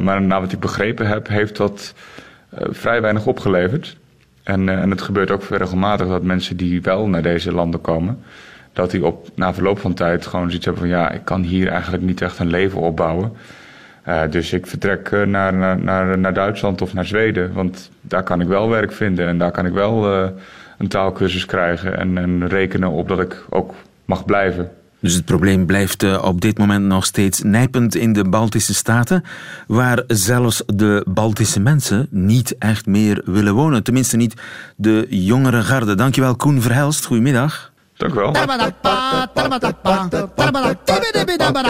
maar 0.01 0.23
na 0.23 0.41
wat 0.41 0.53
ik 0.53 0.61
begrepen 0.61 1.07
heb, 1.07 1.29
heeft 1.29 1.57
dat 1.57 1.95
eh, 1.95 2.34
vrij 2.59 3.01
weinig 3.01 3.27
opgeleverd. 3.27 3.97
En, 4.43 4.69
eh, 4.69 4.81
en 4.81 4.91
het 4.91 5.03
gebeurt 5.03 5.31
ook 5.31 5.43
regelmatig 5.43 6.09
dat 6.09 6.23
mensen 6.23 6.57
die 6.57 6.83
wel 6.83 7.09
naar 7.09 7.23
deze 7.23 7.53
landen 7.53 7.81
komen, 7.81 8.23
dat 8.73 8.91
die 8.91 9.07
op, 9.07 9.29
na 9.35 9.55
verloop 9.55 9.79
van 9.79 9.95
tijd 9.95 10.27
gewoon 10.27 10.47
zoiets 10.47 10.65
hebben 10.65 10.83
van 10.83 10.93
ja, 10.93 11.11
ik 11.11 11.25
kan 11.25 11.43
hier 11.43 11.69
eigenlijk 11.69 12.03
niet 12.03 12.21
echt 12.21 12.39
een 12.39 12.51
leven 12.51 12.81
opbouwen. 12.81 13.33
Uh, 14.09 14.23
dus 14.31 14.53
ik 14.53 14.67
vertrek 14.67 15.11
naar, 15.11 15.55
naar, 15.55 16.19
naar, 16.19 16.35
Duitsland 16.35 16.83
of 16.83 16.95
naar 16.95 17.05
Zweden, 17.05 17.53
want 17.53 17.91
daar 18.01 18.23
kan 18.23 18.41
ik 18.41 18.47
wel 18.47 18.69
werk 18.69 18.93
vinden 18.93 19.29
en 19.29 19.39
daar 19.39 19.51
kan 19.51 19.67
ik 19.67 19.73
wel 19.73 20.07
een 20.79 20.89
taalkursus 20.89 21.47
krijgen 21.47 21.99
en, 21.99 22.19
en 22.19 22.49
rekenen 22.49 22.91
op 22.91 23.09
dat 23.09 23.21
ik 23.21 23.45
ook 23.51 23.75
mag 24.05 24.25
blijven. 24.25 24.71
Dus 25.05 25.15
het 25.15 25.25
probleem 25.25 25.67
blijft 25.67 26.03
eh, 26.03 26.25
op 26.25 26.41
dit 26.41 26.59
moment 26.59 26.85
nog 26.85 27.05
steeds 27.05 27.43
nijpend 27.43 27.95
in 27.95 28.13
de 28.13 28.29
Baltische 28.29 28.75
Staten, 28.75 29.25
waar 29.67 30.03
zelfs 30.07 30.63
de 30.67 31.05
Baltische 31.09 31.61
mensen 31.61 32.07
niet 32.11 32.59
echt 32.59 32.87
meer 32.87 33.23
willen 33.25 33.55
wonen. 33.55 33.83
Tenminste 33.83 34.17
niet 34.17 34.35
de 34.77 35.07
jongere 35.09 35.63
garde. 35.63 35.95
Dankjewel 35.95 36.37
Koen 36.37 36.63
Verhelst. 36.63 37.05
Goedemiddag. 37.05 37.73
Dank 37.97 38.13
u 38.13 38.17
wel. 38.17 38.33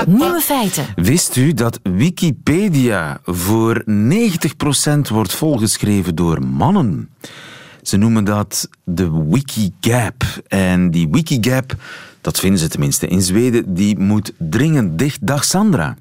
Nieuwe 0.06 0.40
feiten. 0.40 0.86
Wist 0.94 1.36
u 1.36 1.52
dat 1.52 1.80
Wikipedia 1.82 3.20
voor 3.24 3.84
90% 3.86 3.88
wordt 5.08 5.32
volgeschreven 5.32 6.14
door 6.14 6.42
mannen? 6.42 7.08
Ze 7.82 7.96
noemen 7.96 8.24
dat 8.24 8.68
de 8.84 9.26
Wikigap. 9.28 10.22
En 10.48 10.90
die 10.90 11.08
Wikigap 11.10 11.76
Dat 12.24 12.40
vinden 12.40 12.58
ze 12.58 12.68
tenminste 12.68 13.06
in 13.06 13.22
Zweden. 13.22 13.74
Die 13.74 13.98
moet 13.98 14.32
dringend 14.38 14.98
dicht. 14.98 15.26
Dag 15.26 15.44
Sandra. 15.44 15.96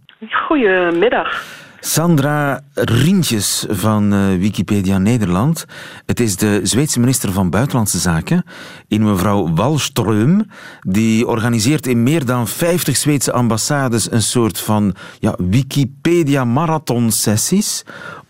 Goedemiddag. 0.47 1.43
Sandra 1.79 2.61
Rientjes 2.73 3.65
van 3.69 4.13
uh, 4.13 4.19
Wikipedia 4.39 4.97
Nederland. 4.97 5.65
Het 6.05 6.19
is 6.19 6.35
de 6.35 6.59
Zweedse 6.63 6.99
minister 6.99 7.31
van 7.31 7.49
Buitenlandse 7.49 7.97
Zaken, 7.97 8.45
in 8.87 9.03
mevrouw 9.03 9.53
Wallström, 9.53 10.41
die 10.81 11.27
organiseert 11.27 11.87
in 11.87 12.03
meer 12.03 12.25
dan 12.25 12.47
50 12.47 12.97
Zweedse 12.97 13.31
ambassades 13.31 14.11
een 14.11 14.21
soort 14.21 14.59
van 14.59 14.95
ja, 15.19 15.35
Wikipedia-marathon-sessies 15.37 17.83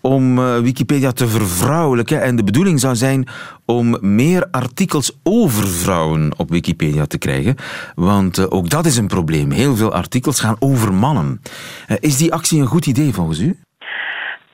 om 0.04 0.38
uh, 0.38 0.58
Wikipedia 0.58 1.12
te 1.12 1.28
vervrouwelijken. 1.28 2.22
En 2.22 2.36
de 2.36 2.44
bedoeling 2.44 2.80
zou 2.80 2.96
zijn 2.96 3.28
om 3.64 3.98
meer 4.00 4.48
artikels 4.50 5.18
over 5.22 5.68
vrouwen 5.68 6.32
op 6.36 6.50
Wikipedia 6.50 7.06
te 7.06 7.18
krijgen. 7.18 7.56
Want 7.94 8.38
uh, 8.38 8.46
ook 8.48 8.70
dat 8.70 8.86
is 8.86 8.96
een 8.96 9.06
probleem. 9.06 9.50
Heel 9.50 9.76
veel 9.76 9.92
artikels 9.92 10.40
gaan 10.40 10.56
over 10.58 10.94
mannen. 10.94 11.40
Uh, 11.88 11.96
is 12.00 12.16
die 12.16 12.32
actie 12.32 12.60
een 12.60 12.66
goed 12.66 12.86
idee 12.86 13.12
volgens 13.12 13.38
u? 13.38 13.63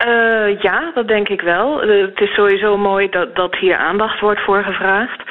Uh, 0.06 0.60
ja, 0.60 0.90
dat 0.94 1.08
denk 1.08 1.28
ik 1.28 1.40
wel. 1.40 1.84
Uh, 1.84 2.06
het 2.06 2.20
is 2.20 2.34
sowieso 2.34 2.76
mooi 2.76 3.08
dat, 3.08 3.36
dat 3.36 3.56
hier 3.56 3.76
aandacht 3.76 4.20
wordt 4.20 4.40
voor 4.40 4.62
gevraagd. 4.62 5.22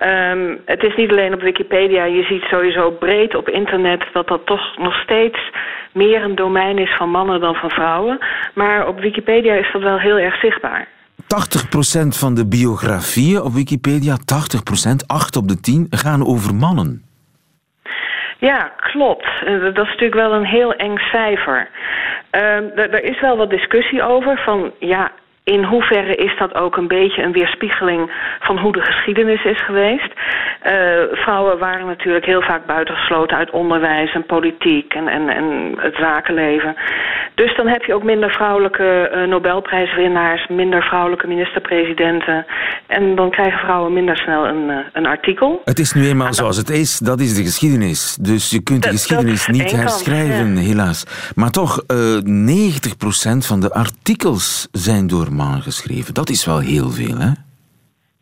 Um, 0.00 0.60
het 0.64 0.82
is 0.82 0.96
niet 0.96 1.10
alleen 1.10 1.34
op 1.34 1.40
Wikipedia. 1.40 2.04
Je 2.04 2.22
ziet 2.22 2.42
sowieso 2.42 2.90
breed 2.90 3.34
op 3.34 3.48
internet 3.48 4.04
dat 4.12 4.28
dat 4.28 4.46
toch 4.46 4.76
nog 4.78 4.94
steeds 4.94 5.38
meer 5.92 6.22
een 6.22 6.34
domein 6.34 6.78
is 6.78 6.96
van 6.96 7.10
mannen 7.10 7.40
dan 7.40 7.54
van 7.54 7.70
vrouwen. 7.70 8.18
Maar 8.54 8.88
op 8.88 9.00
Wikipedia 9.00 9.54
is 9.54 9.72
dat 9.72 9.82
wel 9.82 9.98
heel 9.98 10.18
erg 10.18 10.40
zichtbaar. 10.40 10.88
80% 11.22 12.08
van 12.08 12.34
de 12.34 12.46
biografieën 12.48 13.42
op 13.42 13.52
Wikipedia, 13.52 14.16
80%, 14.16 15.06
8 15.06 15.36
op 15.36 15.48
de 15.48 15.60
10, 15.60 15.86
gaan 15.90 16.26
over 16.26 16.54
mannen. 16.54 17.02
Ja, 18.38 18.72
klopt. 18.76 19.26
Dat 19.74 19.86
is 19.86 19.92
natuurlijk 19.92 20.14
wel 20.14 20.32
een 20.32 20.44
heel 20.44 20.72
eng 20.72 20.96
cijfer. 20.96 21.68
Uh, 22.36 22.78
er 22.78 23.04
is 23.04 23.20
wel 23.20 23.36
wat 23.36 23.50
discussie 23.50 24.02
over 24.02 24.38
van 24.38 24.72
ja, 24.78 25.10
in 25.44 25.64
hoeverre 25.64 26.14
is 26.14 26.38
dat 26.38 26.54
ook 26.54 26.76
een 26.76 26.88
beetje 26.88 27.22
een 27.22 27.32
weerspiegeling 27.32 28.10
van 28.40 28.58
hoe 28.58 28.72
de 28.72 28.80
geschiedenis 28.80 29.44
is 29.44 29.64
geweest? 29.64 30.12
Uh, 30.12 30.72
vrouwen 31.12 31.58
waren 31.58 31.86
natuurlijk 31.86 32.24
heel 32.24 32.42
vaak 32.42 32.66
buitengesloten 32.66 33.36
uit 33.36 33.50
onderwijs 33.50 34.14
en 34.14 34.26
politiek 34.26 34.94
en, 34.94 35.08
en, 35.08 35.28
en 35.28 35.74
het 35.78 35.94
zakenleven. 35.94 36.76
Dus 37.36 37.56
dan 37.56 37.68
heb 37.68 37.82
je 37.82 37.94
ook 37.94 38.02
minder 38.02 38.30
vrouwelijke 38.30 39.12
uh, 39.14 39.28
Nobelprijswinnaars, 39.28 40.46
minder 40.48 40.82
vrouwelijke 40.82 41.26
minister-presidenten. 41.26 42.46
En 42.86 43.14
dan 43.16 43.30
krijgen 43.30 43.58
vrouwen 43.58 43.92
minder 43.92 44.16
snel 44.16 44.46
een, 44.46 44.68
uh, 44.68 44.76
een 44.92 45.06
artikel. 45.06 45.60
Het 45.64 45.78
is 45.78 45.92
nu 45.92 46.06
eenmaal 46.06 46.34
zoals 46.34 46.56
het 46.56 46.70
is, 46.70 46.98
dat 46.98 47.20
is 47.20 47.34
de 47.34 47.42
geschiedenis. 47.42 48.16
Dus 48.20 48.50
je 48.50 48.62
kunt 48.62 48.82
de 48.82 48.88
geschiedenis 48.88 49.46
niet 49.46 49.70
herschrijven, 49.70 50.44
kant, 50.44 50.58
ja. 50.58 50.64
helaas. 50.64 51.04
Maar 51.34 51.50
toch, 51.50 51.82
90% 51.82 51.86
van 53.38 53.60
de 53.60 53.72
artikels 53.72 54.68
zijn 54.72 55.06
door 55.06 55.32
mannen 55.32 55.62
geschreven. 55.62 56.14
Dat 56.14 56.28
is 56.28 56.44
wel 56.44 56.58
heel 56.58 56.90
veel, 56.90 57.18
hè? 57.18 57.30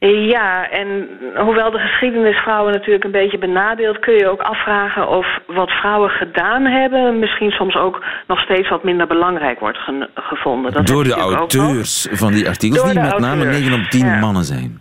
Ja, 0.09 0.71
en 0.71 1.09
hoewel 1.37 1.71
de 1.71 1.79
geschiedenis 1.79 2.37
vrouwen 2.37 2.73
natuurlijk 2.73 3.05
een 3.05 3.11
beetje 3.11 3.39
benadeelt... 3.39 3.99
kun 3.99 4.15
je 4.15 4.29
ook 4.29 4.41
afvragen 4.41 5.09
of 5.09 5.27
wat 5.47 5.71
vrouwen 5.71 6.11
gedaan 6.11 6.65
hebben... 6.65 7.19
misschien 7.19 7.51
soms 7.51 7.77
ook 7.77 8.05
nog 8.27 8.41
steeds 8.41 8.69
wat 8.69 8.85
minder 8.85 9.07
belangrijk 9.07 9.61
wordt 9.61 9.79
gevonden. 10.15 10.73
Dat 10.73 10.87
Door 10.87 11.05
de 11.05 11.15
auteurs 11.15 12.09
van 12.11 12.33
die 12.33 12.49
artikels, 12.49 12.93
die 12.93 13.01
met 13.01 13.19
name 13.19 13.45
9 13.45 13.73
op 13.73 13.85
10 13.91 14.07
ja. 14.07 14.19
mannen 14.19 14.45
zijn. 14.45 14.81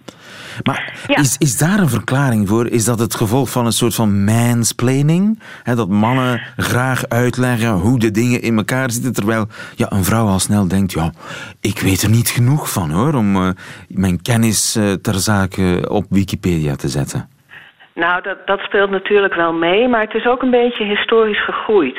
Maar 0.64 0.94
ja. 1.08 1.18
is, 1.18 1.38
is 1.38 1.58
daar 1.58 1.80
een 1.80 1.90
verklaring 1.90 2.48
voor? 2.48 2.68
Is 2.68 2.86
dat 2.86 3.00
het 3.00 3.16
gevolg 3.16 3.50
van 3.50 3.66
een 3.66 3.72
soort 3.72 3.96
van 3.96 4.24
mansplaining? 4.24 5.40
He, 5.64 5.76
dat 5.76 5.90
mannen 5.90 6.42
graag 6.58 7.10
uitleggen 7.10 7.72
hoe 7.72 8.00
de 8.00 8.12
dingen 8.12 8.42
in 8.42 8.58
elkaar 8.58 8.92
zitten, 8.92 9.14
terwijl 9.14 9.48
ja, 9.76 9.92
een 9.92 10.04
vrouw 10.04 10.28
al 10.28 10.40
snel 10.40 10.68
denkt, 10.68 10.92
ja, 10.92 11.12
ik 11.62 11.80
weet 11.80 12.02
er 12.02 12.10
niet 12.10 12.30
genoeg 12.30 12.72
van 12.72 12.92
hoor, 12.92 13.14
om 13.14 13.36
uh, 13.36 13.50
mijn 13.88 14.22
kennis 14.22 14.76
uh, 14.76 14.92
ter 14.92 15.16
zake 15.16 15.86
op 15.90 16.06
Wikipedia 16.10 16.76
te 16.76 16.88
zetten. 16.88 17.30
Nou, 17.94 18.22
dat, 18.22 18.38
dat 18.48 18.60
speelt 18.60 18.90
natuurlijk 18.90 19.34
wel 19.34 19.54
mee, 19.54 19.88
maar 19.88 20.02
het 20.02 20.14
is 20.14 20.26
ook 20.26 20.42
een 20.42 20.52
beetje 20.52 20.84
historisch 20.84 21.44
gegroeid. 21.44 21.98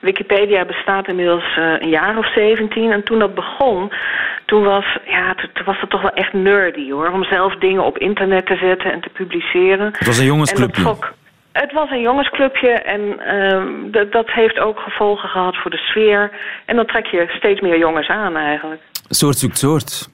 Wikipedia 0.00 0.64
bestaat 0.64 1.08
inmiddels 1.08 1.56
uh, 1.58 1.80
een 1.80 1.88
jaar 1.88 2.18
of 2.18 2.32
17 2.32 2.92
en 2.92 3.02
toen 3.02 3.18
dat 3.18 3.34
begon, 3.34 3.92
toen 4.46 4.62
was, 4.62 4.98
ja, 5.06 5.34
toen 5.34 5.64
was 5.64 5.80
het 5.80 5.90
toch 5.90 6.02
wel 6.02 6.10
echt 6.10 6.32
nerdy 6.32 6.90
hoor. 6.90 7.10
Om 7.10 7.24
zelf 7.24 7.54
dingen 7.54 7.84
op 7.84 7.98
internet 7.98 8.46
te 8.46 8.56
zetten 8.56 8.92
en 8.92 9.00
te 9.00 9.08
publiceren. 9.08 9.86
Het 9.86 10.06
was 10.06 10.18
een 10.18 10.24
jongensclubje. 10.24 10.96
Het 11.52 11.72
was 11.72 11.90
een 11.90 12.00
jongensclubje 12.00 12.68
en 12.68 13.00
uh, 13.00 13.92
dat, 13.92 14.12
dat 14.12 14.30
heeft 14.30 14.58
ook 14.58 14.78
gevolgen 14.78 15.28
gehad 15.28 15.56
voor 15.56 15.70
de 15.70 15.76
sfeer. 15.76 16.30
En 16.66 16.76
dan 16.76 16.86
trek 16.86 17.06
je 17.06 17.32
steeds 17.36 17.60
meer 17.60 17.78
jongens 17.78 18.08
aan 18.08 18.36
eigenlijk. 18.36 18.80
Soort 19.08 19.38
zoekt 19.38 19.58
soort. 19.58 20.08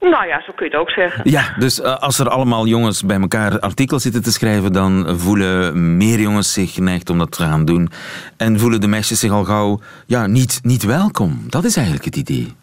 Nou 0.00 0.26
ja, 0.26 0.42
zo 0.46 0.52
kun 0.54 0.66
je 0.66 0.72
het 0.72 0.80
ook 0.80 0.90
zeggen. 0.90 1.30
Ja, 1.30 1.54
dus 1.58 1.78
uh, 1.78 1.96
als 1.96 2.18
er 2.18 2.28
allemaal 2.28 2.66
jongens 2.66 3.02
bij 3.02 3.20
elkaar 3.20 3.60
artikels 3.60 4.02
zitten 4.02 4.22
te 4.22 4.32
schrijven, 4.32 4.72
dan 4.72 5.18
voelen 5.18 5.96
meer 5.96 6.20
jongens 6.20 6.52
zich 6.52 6.72
geneigd 6.72 7.10
om 7.10 7.18
dat 7.18 7.32
te 7.32 7.42
gaan 7.42 7.64
doen. 7.64 7.90
En 8.36 8.58
voelen 8.58 8.80
de 8.80 8.86
meisjes 8.86 9.20
zich 9.20 9.30
al 9.30 9.44
gauw 9.44 9.80
ja, 10.06 10.26
niet, 10.26 10.60
niet 10.62 10.84
welkom. 10.84 11.44
Dat 11.48 11.64
is 11.64 11.76
eigenlijk 11.76 12.04
het 12.04 12.16
idee. 12.16 12.60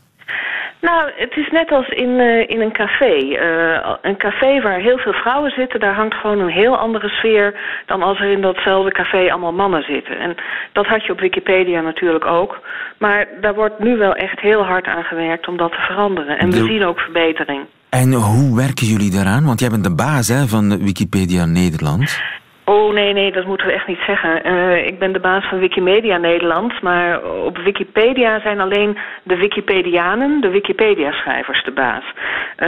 Nou, 0.82 1.12
het 1.16 1.36
is 1.36 1.50
net 1.52 1.72
als 1.72 1.88
in, 1.88 2.10
uh, 2.10 2.50
in 2.50 2.62
een 2.62 2.72
café. 2.72 3.16
Uh, 3.16 3.96
een 4.02 4.18
café 4.18 4.62
waar 4.62 4.80
heel 4.80 4.98
veel 4.98 5.14
vrouwen 5.14 5.52
zitten, 5.52 5.80
daar 5.80 5.94
hangt 5.96 6.16
gewoon 6.16 6.40
een 6.40 6.52
heel 6.62 6.78
andere 6.78 7.10
sfeer 7.10 7.60
dan 7.86 8.02
als 8.02 8.20
er 8.20 8.32
in 8.32 8.42
datzelfde 8.42 8.92
café 8.92 9.32
allemaal 9.32 9.54
mannen 9.54 9.84
zitten. 9.84 10.20
En 10.20 10.36
dat 10.72 10.86
had 10.86 11.06
je 11.06 11.12
op 11.12 11.20
Wikipedia 11.20 11.82
natuurlijk 11.82 12.26
ook. 12.26 12.60
Maar 12.98 13.28
daar 13.42 13.56
wordt 13.56 13.80
nu 13.80 13.98
wel 13.98 14.16
echt 14.16 14.40
heel 14.40 14.64
hard 14.64 14.88
aan 14.88 15.04
gewerkt 15.04 15.48
om 15.48 15.58
dat 15.58 15.72
te 15.72 15.82
veranderen. 15.82 16.38
En 16.38 16.52
we 16.52 16.66
zien 16.66 16.86
ook 16.86 17.00
verbetering. 17.00 17.66
En 17.90 18.14
hoe 18.14 18.56
werken 18.56 18.88
jullie 18.88 19.12
daaraan? 19.12 19.46
Want 19.46 19.60
jij 19.60 19.70
bent 19.70 19.84
de 19.84 19.96
baas 19.96 20.28
hè, 20.28 20.48
van 20.48 20.84
Wikipedia 20.84 21.46
Nederland. 21.46 22.22
Oh 22.70 22.94
nee, 22.94 23.14
nee, 23.14 23.32
dat 23.32 23.46
moeten 23.46 23.68
we 23.68 23.74
echt 23.74 23.88
niet 23.88 24.04
zeggen. 24.06 24.48
Uh, 24.48 24.86
ik 24.86 25.00
ben 25.00 25.14
de 25.14 25.20
baas 25.20 25.50
van 25.50 25.60
Wikimedia 25.60 26.18
Nederland, 26.18 26.82
maar 26.82 27.24
op 27.24 27.58
Wikipedia 27.58 28.40
zijn 28.42 28.60
alleen 28.60 28.98
de 29.24 29.36
Wikipedianen, 29.36 30.42
de 30.42 30.50
Wikipedia-schrijvers, 30.50 31.64
de 31.64 31.72
baas. 31.72 32.04
Uh, 32.04 32.68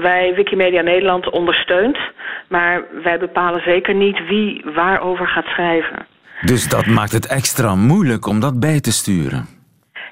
wij, 0.00 0.32
Wikimedia 0.34 0.82
Nederland, 0.82 1.30
ondersteunt, 1.30 1.98
maar 2.48 2.84
wij 3.02 3.18
bepalen 3.18 3.62
zeker 3.62 3.94
niet 3.94 4.26
wie 4.28 4.64
waarover 4.74 5.28
gaat 5.28 5.46
schrijven. 5.46 6.06
Dus 6.40 6.68
dat 6.68 6.86
maakt 6.86 7.12
het 7.12 7.26
extra 7.26 7.74
moeilijk 7.74 8.26
om 8.26 8.40
dat 8.40 8.60
bij 8.60 8.80
te 8.80 8.92
sturen. 8.92 9.55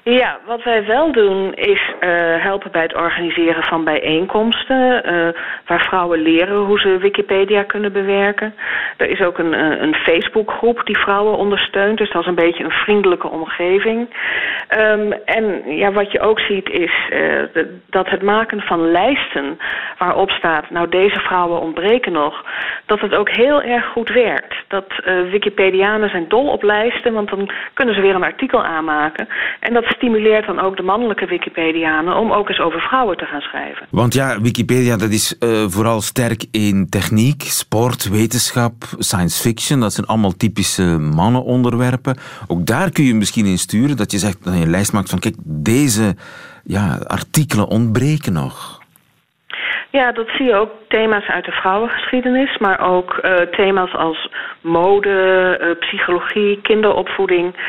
Ja, 0.09 0.39
wat 0.45 0.63
wij 0.63 0.85
wel 0.85 1.11
doen 1.11 1.53
is 1.53 1.81
uh, 1.99 2.09
helpen 2.43 2.71
bij 2.71 2.81
het 2.81 2.95
organiseren 2.95 3.63
van 3.63 3.83
bijeenkomsten... 3.83 5.11
Uh, 5.13 5.27
waar 5.65 5.81
vrouwen 5.81 6.19
leren 6.19 6.57
hoe 6.57 6.79
ze 6.79 6.97
Wikipedia 6.97 7.63
kunnen 7.63 7.91
bewerken. 7.91 8.55
Er 8.97 9.09
is 9.09 9.21
ook 9.21 9.37
een, 9.37 9.53
uh, 9.53 9.81
een 9.81 9.95
Facebookgroep 9.95 10.81
die 10.83 10.97
vrouwen 10.97 11.37
ondersteunt. 11.37 11.97
Dus 11.97 12.11
dat 12.11 12.21
is 12.21 12.27
een 12.27 12.35
beetje 12.35 12.63
een 12.63 12.71
vriendelijke 12.71 13.29
omgeving. 13.29 14.09
Um, 14.77 15.11
en 15.11 15.75
ja, 15.75 15.91
wat 15.91 16.11
je 16.11 16.19
ook 16.19 16.39
ziet 16.39 16.69
is 16.69 16.93
dat 17.89 18.09
het 18.09 18.21
maken 18.21 18.61
van 18.61 18.91
lijsten 18.91 19.57
waarop 19.97 20.29
staat... 20.29 20.69
nou, 20.69 20.89
deze 20.89 21.19
vrouwen 21.19 21.59
ontbreken 21.59 22.11
nog, 22.11 22.45
dat 22.85 22.99
het 22.99 23.15
ook 23.15 23.29
heel 23.29 23.61
erg 23.61 23.85
goed 23.85 24.09
werkt. 24.09 24.55
Dat 24.67 24.85
Wikipedianen 25.31 26.09
zijn 26.09 26.27
dol 26.27 26.47
op 26.47 26.63
lijsten, 26.63 27.13
want 27.13 27.29
dan 27.29 27.49
kunnen 27.73 27.95
ze 27.95 28.01
weer 28.01 28.15
een 28.15 28.23
artikel 28.23 28.63
aanmaken. 28.63 29.27
En 29.59 29.73
dat 29.73 29.94
stimuleert 29.95 30.45
dan 30.45 30.59
ook 30.59 30.77
de 30.77 30.83
mannelijke 30.83 31.25
Wikipedianen 31.25 32.17
om 32.17 32.31
ook 32.31 32.49
eens 32.49 32.59
over 32.59 32.79
vrouwen 32.79 33.17
te 33.17 33.25
gaan 33.25 33.41
schrijven. 33.41 33.87
Want 33.89 34.13
ja, 34.13 34.41
Wikipedia 34.41 34.97
dat 34.97 35.09
is 35.09 35.35
uh, 35.39 35.65
vooral 35.67 36.01
sterk 36.01 36.45
in 36.51 36.89
techniek, 36.89 37.41
sport, 37.41 38.09
wetenschap, 38.09 38.73
science 38.97 39.41
fiction. 39.41 39.79
Dat 39.79 39.93
zijn 39.93 40.07
allemaal 40.07 40.37
typische 40.37 40.97
mannenonderwerpen. 40.99 42.17
Ook 42.47 42.65
daar 42.65 42.89
kun 42.91 43.03
je 43.03 43.15
misschien 43.15 43.45
in 43.45 43.57
sturen 43.57 43.97
dat 43.97 44.11
je 44.11 44.17
zegt 44.17 44.43
dat 44.43 44.53
je 44.53 44.61
een 44.61 44.69
lijst 44.69 44.93
maakt 44.93 45.09
van 45.09 45.19
kijk, 45.19 45.35
deze 45.43 46.15
ja, 46.63 46.99
artikelen 47.07 47.67
ontbreken 47.67 48.33
nog. 48.33 48.83
Ja, 49.99 50.11
dat 50.11 50.27
zie 50.37 50.45
je 50.45 50.55
ook 50.55 50.71
thema's 50.87 51.27
uit 51.27 51.45
de 51.45 51.51
vrouwengeschiedenis, 51.51 52.57
maar 52.57 52.79
ook 52.79 53.19
uh, 53.21 53.31
thema's 53.31 53.93
als 53.93 54.29
mode, 54.61 55.09
uh, 55.61 55.79
psychologie, 55.79 56.61
kinderopvoeding. 56.61 57.45
Uh, 57.45 57.59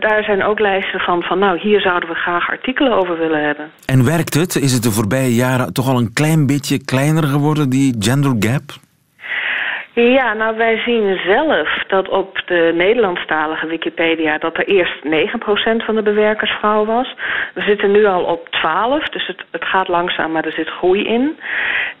daar 0.00 0.24
zijn 0.24 0.44
ook 0.44 0.60
lijsten 0.60 1.00
van, 1.00 1.22
van, 1.22 1.38
nou, 1.38 1.58
hier 1.58 1.80
zouden 1.80 2.08
we 2.08 2.14
graag 2.14 2.48
artikelen 2.50 2.92
over 2.92 3.18
willen 3.18 3.44
hebben. 3.44 3.70
En 3.86 4.04
werkt 4.04 4.34
het? 4.34 4.56
Is 4.56 4.72
het 4.72 4.82
de 4.82 4.90
voorbije 4.90 5.34
jaren 5.34 5.72
toch 5.72 5.88
al 5.88 5.98
een 5.98 6.12
klein 6.12 6.46
beetje 6.46 6.84
kleiner 6.84 7.24
geworden, 7.24 7.70
die 7.70 7.96
gender 7.98 8.34
gap? 8.40 8.85
Ja, 10.02 10.32
nou 10.32 10.56
wij 10.56 10.76
zien 10.76 11.18
zelf 11.26 11.68
dat 11.86 12.08
op 12.08 12.42
de 12.46 12.72
Nederlandstalige 12.74 13.66
Wikipedia... 13.66 14.38
dat 14.38 14.56
er 14.56 14.68
eerst 14.68 15.04
9% 15.04 15.84
van 15.84 15.94
de 15.94 16.02
bewerkers 16.02 16.50
vrouw 16.50 16.84
was. 16.84 17.14
We 17.54 17.60
zitten 17.60 17.90
nu 17.90 18.04
al 18.04 18.24
op 18.24 18.48
12, 18.48 19.08
dus 19.08 19.26
het, 19.26 19.44
het 19.50 19.64
gaat 19.64 19.88
langzaam, 19.88 20.32
maar 20.32 20.44
er 20.44 20.52
zit 20.52 20.68
groei 20.68 21.04
in. 21.04 21.38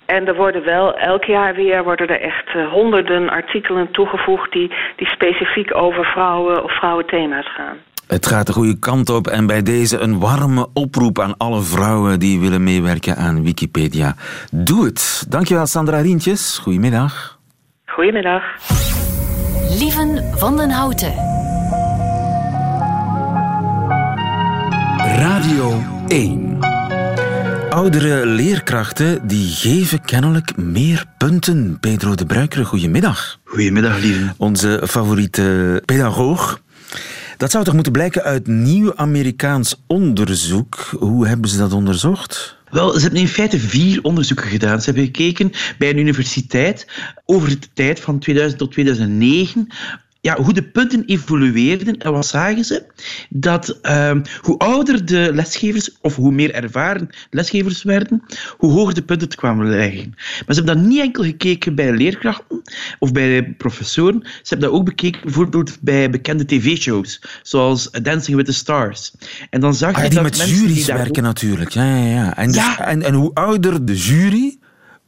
En 0.06 0.26
er 0.26 0.34
worden 0.34 0.64
wel 0.64 0.98
elk 0.98 1.24
jaar 1.24 1.54
weer 1.54 1.84
worden 1.84 2.08
er 2.08 2.20
echt 2.20 2.54
uh, 2.54 2.68
honderden 2.72 3.28
artikelen 3.28 3.90
toegevoegd 3.90 4.52
die, 4.52 4.72
die 4.96 5.08
specifiek 5.08 5.74
over 5.74 6.04
vrouwen 6.04 6.64
of 6.64 6.76
vrouwenthema's 6.76 7.54
gaan. 7.54 7.76
Het 8.06 8.26
gaat 8.26 8.46
de 8.46 8.52
goede 8.52 8.78
kant 8.78 9.10
op 9.10 9.26
en 9.26 9.46
bij 9.46 9.62
deze 9.62 9.98
een 9.98 10.18
warme 10.18 10.66
oproep 10.72 11.18
aan 11.18 11.36
alle 11.36 11.62
vrouwen 11.62 12.18
die 12.18 12.40
willen 12.40 12.64
meewerken 12.64 13.16
aan 13.16 13.42
Wikipedia. 13.42 14.14
Doe 14.50 14.84
het. 14.84 15.26
Dankjewel 15.28 15.66
Sandra 15.66 16.00
Rientjes. 16.00 16.58
Goedemiddag. 16.62 17.35
Goedemiddag. 17.96 18.42
Lieven 19.78 20.24
van 20.38 20.56
den 20.56 20.70
Houten. 20.70 21.14
Radio 24.98 25.82
1. 26.08 26.58
Oudere 27.70 28.26
leerkrachten 28.26 29.26
die 29.26 29.48
geven 29.48 30.04
kennelijk 30.04 30.56
meer 30.56 31.04
punten. 31.18 31.80
Pedro 31.80 32.14
de 32.14 32.26
Bruikere, 32.26 32.64
goedemiddag. 32.64 33.38
Goedemiddag, 33.44 33.98
lieve. 33.98 34.34
Onze 34.36 34.82
favoriete 34.86 35.82
pedagoog. 35.84 36.60
Dat 37.36 37.50
zou 37.50 37.64
toch 37.64 37.74
moeten 37.74 37.92
blijken 37.92 38.22
uit 38.22 38.46
nieuw 38.46 38.96
Amerikaans 38.96 39.84
onderzoek. 39.86 40.74
Hoe 40.98 41.26
hebben 41.26 41.50
ze 41.50 41.58
dat 41.58 41.72
onderzocht? 41.72 42.55
Wel, 42.70 42.92
ze 42.92 43.00
hebben 43.00 43.20
in 43.20 43.28
feite 43.28 43.58
vier 43.58 44.02
onderzoeken 44.02 44.46
gedaan. 44.46 44.80
Ze 44.80 44.84
hebben 44.84 45.04
gekeken 45.04 45.52
bij 45.78 45.90
een 45.90 45.98
universiteit 45.98 46.86
over 47.24 47.48
de 47.48 47.58
tijd 47.72 48.00
van 48.00 48.18
2000 48.18 48.58
tot 48.60 48.72
2009 48.72 49.68
ja, 50.26 50.42
hoe 50.42 50.52
de 50.52 50.62
punten 50.62 51.04
evolueerden. 51.04 51.98
En 51.98 52.12
wat 52.12 52.26
zagen 52.26 52.64
ze? 52.64 52.82
Dat 53.28 53.78
uh, 53.82 54.10
hoe 54.40 54.58
ouder 54.58 55.04
de 55.04 55.30
lesgevers, 55.32 55.90
of 56.00 56.16
hoe 56.16 56.32
meer 56.32 56.54
ervaren 56.54 57.08
lesgevers 57.30 57.82
werden, 57.82 58.22
hoe 58.58 58.72
hoger 58.72 58.94
de 58.94 59.02
punten 59.02 59.28
kwamen 59.28 59.68
liggen. 59.68 60.12
Maar 60.16 60.54
ze 60.54 60.54
hebben 60.54 60.76
dat 60.76 60.84
niet 60.84 61.00
enkel 61.00 61.22
gekeken 61.22 61.74
bij 61.74 61.92
leerkrachten 61.92 62.62
of 62.98 63.12
bij 63.12 63.54
professoren. 63.58 64.20
Ze 64.22 64.48
hebben 64.48 64.68
dat 64.68 64.78
ook 64.78 64.84
bekeken 64.84 65.20
bijvoorbeeld 65.22 65.78
bij 65.80 66.10
bekende 66.10 66.44
tv-shows, 66.44 67.22
zoals 67.42 67.90
Dancing 67.90 68.36
with 68.36 68.46
the 68.46 68.52
Stars. 68.52 69.12
En 69.50 69.60
dan 69.60 69.74
zag 69.74 69.94
ah, 69.94 70.02
je 70.02 70.08
die 70.08 70.22
dat 70.22 70.36
met 70.36 70.48
juries 70.48 70.86
werken 70.86 71.22
natuurlijk. 71.22 71.70
Ja, 71.70 71.96
ja, 71.96 72.06
ja. 72.06 72.36
En, 72.36 72.52
dus, 72.52 72.76
en, 72.78 73.02
en 73.02 73.14
hoe 73.14 73.30
ouder 73.34 73.84
de 73.84 73.96
jury, 73.96 74.58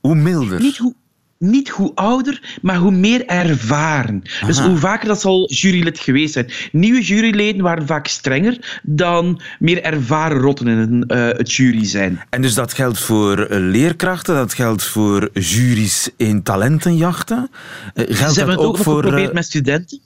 hoe 0.00 0.14
milder. 0.14 0.60
Niet 0.60 0.76
hoe 0.76 0.94
niet 1.38 1.68
hoe 1.68 1.92
ouder, 1.94 2.58
maar 2.62 2.76
hoe 2.76 2.90
meer 2.90 3.26
ervaren. 3.26 4.22
Dus 4.46 4.58
hoe 4.58 4.76
vaker 4.76 5.08
dat 5.08 5.20
zal 5.20 5.50
jurylid 5.50 5.98
geweest 5.98 6.32
zijn. 6.32 6.50
Nieuwe 6.72 7.02
juryleden 7.02 7.62
waren 7.62 7.86
vaak 7.86 8.06
strenger 8.06 8.80
dan 8.82 9.40
meer 9.58 9.82
ervaren 9.82 10.38
rotten 10.40 10.66
in 10.66 11.04
uh, 11.06 11.26
het 11.28 11.52
jury 11.52 11.84
zijn. 11.84 12.20
En 12.30 12.42
dus 12.42 12.54
dat 12.54 12.72
geldt 12.72 12.98
voor 12.98 13.38
eh, 13.38 13.58
leerkrachten, 13.60 14.34
dat 14.34 14.54
geldt 14.54 14.84
voor 14.84 15.30
juries 15.32 16.10
in 16.16 16.42
talentenjachten? 16.42 17.50
Uh, 17.94 18.04
geldt 18.06 18.32
Ze 18.32 18.38
hebben 18.38 18.56
het 18.56 18.64
ook, 18.64 18.76
ook 18.76 18.76
voor, 18.76 19.02
geprobeerd 19.02 19.32
met 19.32 19.44
studenten. 19.44 20.00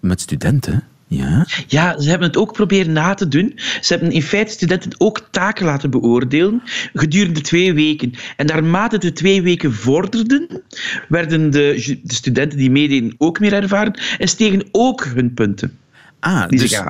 Met 0.00 0.20
studenten? 0.20 0.84
Ja? 1.08 1.46
ja, 1.66 2.00
ze 2.00 2.08
hebben 2.08 2.28
het 2.28 2.36
ook 2.36 2.52
proberen 2.52 2.92
na 2.92 3.14
te 3.14 3.28
doen. 3.28 3.52
Ze 3.80 3.92
hebben 3.92 4.12
in 4.12 4.22
feite 4.22 4.52
studenten 4.52 4.94
ook 4.98 5.28
taken 5.30 5.64
laten 5.64 5.90
beoordelen 5.90 6.62
gedurende 6.94 7.40
twee 7.40 7.72
weken. 7.72 8.12
En 8.36 8.46
naarmate 8.46 8.98
de 8.98 9.12
twee 9.12 9.42
weken 9.42 9.74
vorderden, 9.74 10.62
werden 11.08 11.50
de, 11.50 11.98
de 12.02 12.14
studenten 12.14 12.58
die 12.58 12.70
meededen 12.70 13.14
ook 13.18 13.40
meer 13.40 13.52
ervaren 13.52 14.00
en 14.18 14.28
stegen 14.28 14.68
ook 14.72 15.04
hun 15.04 15.34
punten. 15.34 15.78
Ah, 16.20 16.48
dus 16.48 16.82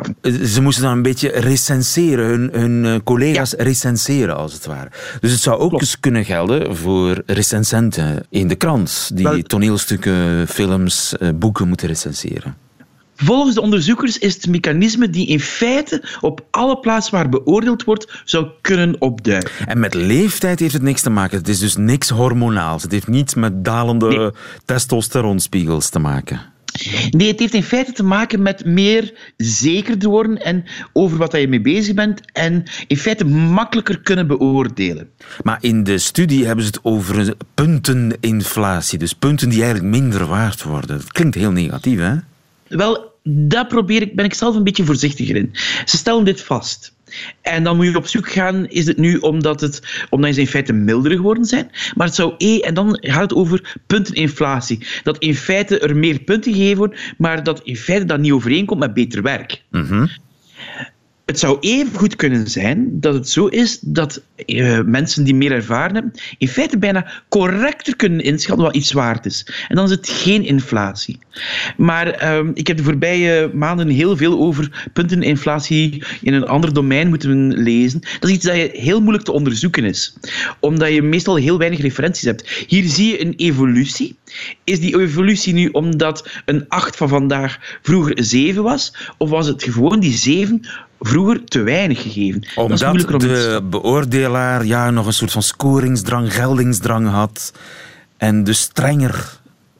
ze 0.52 0.62
moesten 0.62 0.82
dan 0.84 0.92
een 0.92 1.02
beetje 1.02 1.28
recenseren, 1.28 2.26
hun, 2.26 2.50
hun 2.52 2.84
eh, 2.84 3.00
collega's 3.04 3.52
recenseren 3.52 4.36
als 4.36 4.52
het 4.52 4.66
ware. 4.66 4.90
Dus 5.20 5.32
het 5.32 5.40
zou 5.40 5.58
ook 5.58 5.72
eens 5.72 6.00
kunnen 6.00 6.24
gelden 6.24 6.76
voor 6.76 7.22
recensenten 7.26 8.26
in 8.30 8.48
de 8.48 8.54
krant, 8.54 9.10
die 9.14 9.42
toneelstukken, 9.42 10.48
films, 10.48 11.16
eh, 11.16 11.28
boeken 11.34 11.68
moeten 11.68 11.88
recenseren. 11.88 12.67
Volgens 13.20 13.54
de 13.54 13.60
onderzoekers 13.60 14.18
is 14.18 14.34
het 14.34 14.46
mechanisme 14.46 15.10
die 15.10 15.26
in 15.26 15.40
feite 15.40 16.04
op 16.20 16.46
alle 16.50 16.78
plaatsen 16.78 17.12
waar 17.12 17.28
beoordeeld 17.28 17.84
wordt 17.84 18.22
zou 18.24 18.46
kunnen 18.60 18.96
opduiken. 19.00 19.50
En 19.66 19.80
met 19.80 19.94
leeftijd 19.94 20.60
heeft 20.60 20.72
het 20.72 20.82
niks 20.82 21.02
te 21.02 21.10
maken. 21.10 21.38
Het 21.38 21.48
is 21.48 21.58
dus 21.58 21.76
niks 21.76 22.08
hormonaals. 22.08 22.82
Het 22.82 22.92
heeft 22.92 23.08
niets 23.08 23.34
met 23.34 23.64
dalende 23.64 24.34
testosteronspiegels 24.64 25.88
te 25.88 25.98
maken. 25.98 26.40
Nee, 27.10 27.28
het 27.28 27.38
heeft 27.38 27.54
in 27.54 27.62
feite 27.62 27.92
te 27.92 28.02
maken 28.02 28.42
met 28.42 28.64
meer 28.64 29.32
zeker 29.36 29.98
te 29.98 30.08
worden 30.08 30.36
en 30.36 30.64
over 30.92 31.18
wat 31.18 31.32
je 31.32 31.48
mee 31.48 31.60
bezig 31.60 31.94
bent 31.94 32.20
en 32.32 32.62
in 32.86 32.96
feite 32.96 33.24
makkelijker 33.24 34.00
kunnen 34.00 34.26
beoordelen. 34.26 35.08
Maar 35.42 35.58
in 35.60 35.84
de 35.84 35.98
studie 35.98 36.46
hebben 36.46 36.64
ze 36.64 36.70
het 36.70 36.80
over 36.82 37.34
punteninflatie, 37.54 38.98
dus 38.98 39.12
punten 39.12 39.48
die 39.48 39.62
eigenlijk 39.62 39.94
minder 39.96 40.26
waard 40.26 40.62
worden. 40.62 40.96
Dat 40.96 41.12
klinkt 41.12 41.34
heel 41.34 41.52
negatief, 41.52 41.98
hè? 41.98 42.14
Wel, 42.68 43.12
daar 43.22 43.66
probeer 43.66 44.02
ik, 44.02 44.16
ben 44.16 44.24
ik 44.24 44.34
zelf 44.34 44.56
een 44.56 44.64
beetje 44.64 44.84
voorzichtiger 44.84 45.36
in. 45.36 45.50
Ze 45.84 45.96
stellen 45.96 46.24
dit 46.24 46.42
vast. 46.42 46.96
En 47.42 47.64
dan 47.64 47.76
moet 47.76 47.86
je 47.86 47.96
op 47.96 48.06
zoek 48.06 48.30
gaan, 48.30 48.68
is 48.68 48.86
het 48.86 48.96
nu 48.96 49.16
omdat, 49.16 49.60
het, 49.60 50.06
omdat 50.10 50.34
ze 50.34 50.40
in 50.40 50.46
feite 50.46 50.72
milder 50.72 51.12
geworden 51.12 51.44
zijn? 51.44 51.70
Maar 51.94 52.06
het 52.06 52.16
zou 52.16 52.34
E, 52.38 52.60
en 52.60 52.74
dan 52.74 52.98
gaat 53.00 53.20
het 53.20 53.34
over 53.34 53.76
punteninflatie. 53.86 54.86
Dat 55.02 55.18
in 55.18 55.34
feite 55.34 55.78
er 55.78 55.96
meer 55.96 56.18
punten 56.18 56.52
gegeven 56.52 56.78
worden, 56.78 56.98
maar 57.18 57.42
dat 57.42 57.60
in 57.64 57.76
feite 57.76 58.04
dat 58.04 58.18
niet 58.18 58.32
overeenkomt 58.32 58.80
met 58.80 58.94
beter 58.94 59.22
werk. 59.22 59.62
Mm 59.70 60.08
het 61.28 61.38
zou 61.38 61.56
even 61.60 61.98
goed 61.98 62.16
kunnen 62.16 62.50
zijn 62.50 63.00
dat 63.00 63.14
het 63.14 63.28
zo 63.28 63.46
is 63.46 63.78
dat 63.80 64.22
uh, 64.46 64.80
mensen 64.80 65.24
die 65.24 65.34
meer 65.34 65.52
ervaren 65.52 65.94
hebben, 65.94 66.12
in 66.38 66.48
feite 66.48 66.78
bijna 66.78 67.10
correcter 67.28 67.96
kunnen 67.96 68.20
inschatten 68.20 68.66
wat 68.66 68.76
iets 68.76 68.92
waard 68.92 69.26
is. 69.26 69.46
En 69.68 69.76
dan 69.76 69.84
is 69.84 69.90
het 69.90 70.08
geen 70.08 70.44
inflatie. 70.44 71.18
Maar 71.76 72.22
uh, 72.22 72.50
ik 72.54 72.66
heb 72.66 72.76
de 72.76 72.82
voorbije 72.82 73.50
maanden 73.54 73.88
heel 73.88 74.16
veel 74.16 74.38
over 74.38 74.88
punteninflatie 74.92 76.04
in 76.22 76.34
een 76.34 76.46
ander 76.46 76.72
domein 76.72 77.08
moeten 77.08 77.62
lezen. 77.62 78.00
Dat 78.00 78.30
is 78.30 78.36
iets 78.36 78.44
dat 78.44 78.56
je 78.56 78.70
heel 78.72 79.00
moeilijk 79.00 79.24
te 79.24 79.32
onderzoeken 79.32 79.84
is, 79.84 80.16
omdat 80.60 80.92
je 80.92 81.02
meestal 81.02 81.36
heel 81.36 81.58
weinig 81.58 81.80
referenties 81.80 82.24
hebt. 82.24 82.64
Hier 82.66 82.88
zie 82.88 83.10
je 83.10 83.20
een 83.20 83.34
evolutie. 83.36 84.16
Is 84.64 84.80
die 84.80 85.00
evolutie 85.00 85.52
nu 85.52 85.68
omdat 85.68 86.28
een 86.44 86.64
8 86.68 86.96
van 86.96 87.08
vandaag 87.08 87.78
vroeger 87.82 88.24
7 88.24 88.62
was, 88.62 88.94
of 89.18 89.30
was 89.30 89.46
het 89.46 89.62
gewoon 89.62 90.00
die 90.00 90.16
7 90.16 90.62
vroeger 91.00 91.44
te 91.44 91.62
weinig 91.62 92.02
gegeven. 92.02 92.42
Omdat 92.54 93.20
de 93.20 93.60
beoordelaar 93.70 94.64
ja, 94.64 94.90
nog 94.90 95.06
een 95.06 95.12
soort 95.12 95.32
van 95.32 95.42
scoringsdrang, 95.42 96.34
geldingsdrang 96.34 97.08
had 97.08 97.52
en 98.16 98.44
dus 98.44 98.60
strenger 98.60 99.37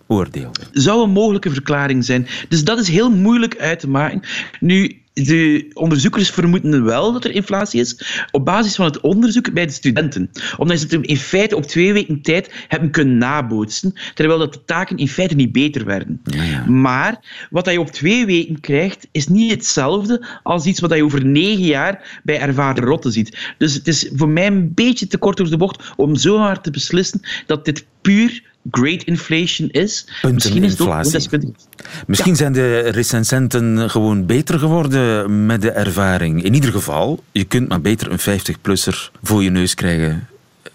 oordeelde. 0.08 0.60
Zou 0.72 1.02
een 1.02 1.10
mogelijke 1.10 1.50
verklaring 1.50 2.04
zijn. 2.04 2.26
Dus 2.48 2.64
dat 2.64 2.78
is 2.78 2.88
heel 2.88 3.10
moeilijk 3.10 3.58
uit 3.58 3.80
te 3.80 3.88
maken. 3.88 4.20
Nu, 4.60 5.02
de 5.24 5.70
onderzoekers 5.72 6.30
vermoeden 6.30 6.84
wel 6.84 7.12
dat 7.12 7.24
er 7.24 7.30
inflatie 7.30 7.80
is 7.80 8.24
op 8.30 8.44
basis 8.44 8.74
van 8.74 8.84
het 8.84 9.00
onderzoek 9.00 9.52
bij 9.52 9.66
de 9.66 9.72
studenten. 9.72 10.30
Omdat 10.56 10.78
ze 10.78 10.86
het 10.86 11.06
in 11.06 11.16
feite 11.16 11.56
op 11.56 11.62
twee 11.62 11.92
weken 11.92 12.22
tijd 12.22 12.64
hebben 12.68 12.90
kunnen 12.90 13.18
nabootsen, 13.18 13.92
terwijl 14.14 14.38
dat 14.38 14.52
de 14.52 14.64
taken 14.64 14.96
in 14.96 15.08
feite 15.08 15.34
niet 15.34 15.52
beter 15.52 15.84
werden. 15.84 16.22
Maar 16.66 17.46
wat 17.50 17.70
je 17.70 17.80
op 17.80 17.90
twee 17.90 18.26
weken 18.26 18.60
krijgt, 18.60 19.08
is 19.12 19.28
niet 19.28 19.50
hetzelfde 19.50 20.26
als 20.42 20.64
iets 20.64 20.80
wat 20.80 20.94
je 20.94 21.04
over 21.04 21.24
negen 21.24 21.64
jaar 21.64 22.20
bij 22.22 22.40
ervaren 22.40 22.84
rotten 22.84 23.12
ziet. 23.12 23.54
Dus 23.58 23.74
het 23.74 23.88
is 23.88 24.10
voor 24.14 24.28
mij 24.28 24.46
een 24.46 24.74
beetje 24.74 25.06
te 25.06 25.18
kort 25.18 25.36
door 25.36 25.50
de 25.50 25.56
bocht 25.56 25.92
om 25.96 26.16
zomaar 26.16 26.60
te 26.60 26.70
beslissen 26.70 27.20
dat 27.46 27.64
dit 27.64 27.86
puur 28.00 28.42
great 28.70 29.02
inflation 29.02 29.68
is. 29.68 30.06
Misschien 30.32 30.64
is 30.64 30.78
het 30.78 31.52
Misschien 32.06 32.36
zijn 32.36 32.52
de 32.52 32.78
recensenten 32.78 33.90
gewoon 33.90 34.26
beter 34.26 34.58
geworden 34.58 35.46
met 35.46 35.62
de 35.62 35.70
ervaring. 35.70 36.42
In 36.42 36.54
ieder 36.54 36.72
geval, 36.72 37.22
je 37.32 37.44
kunt 37.44 37.68
maar 37.68 37.80
beter 37.80 38.10
een 38.10 38.40
50-plusser 38.40 39.10
voor 39.22 39.42
je 39.42 39.50
neus 39.50 39.74
krijgen 39.74 40.28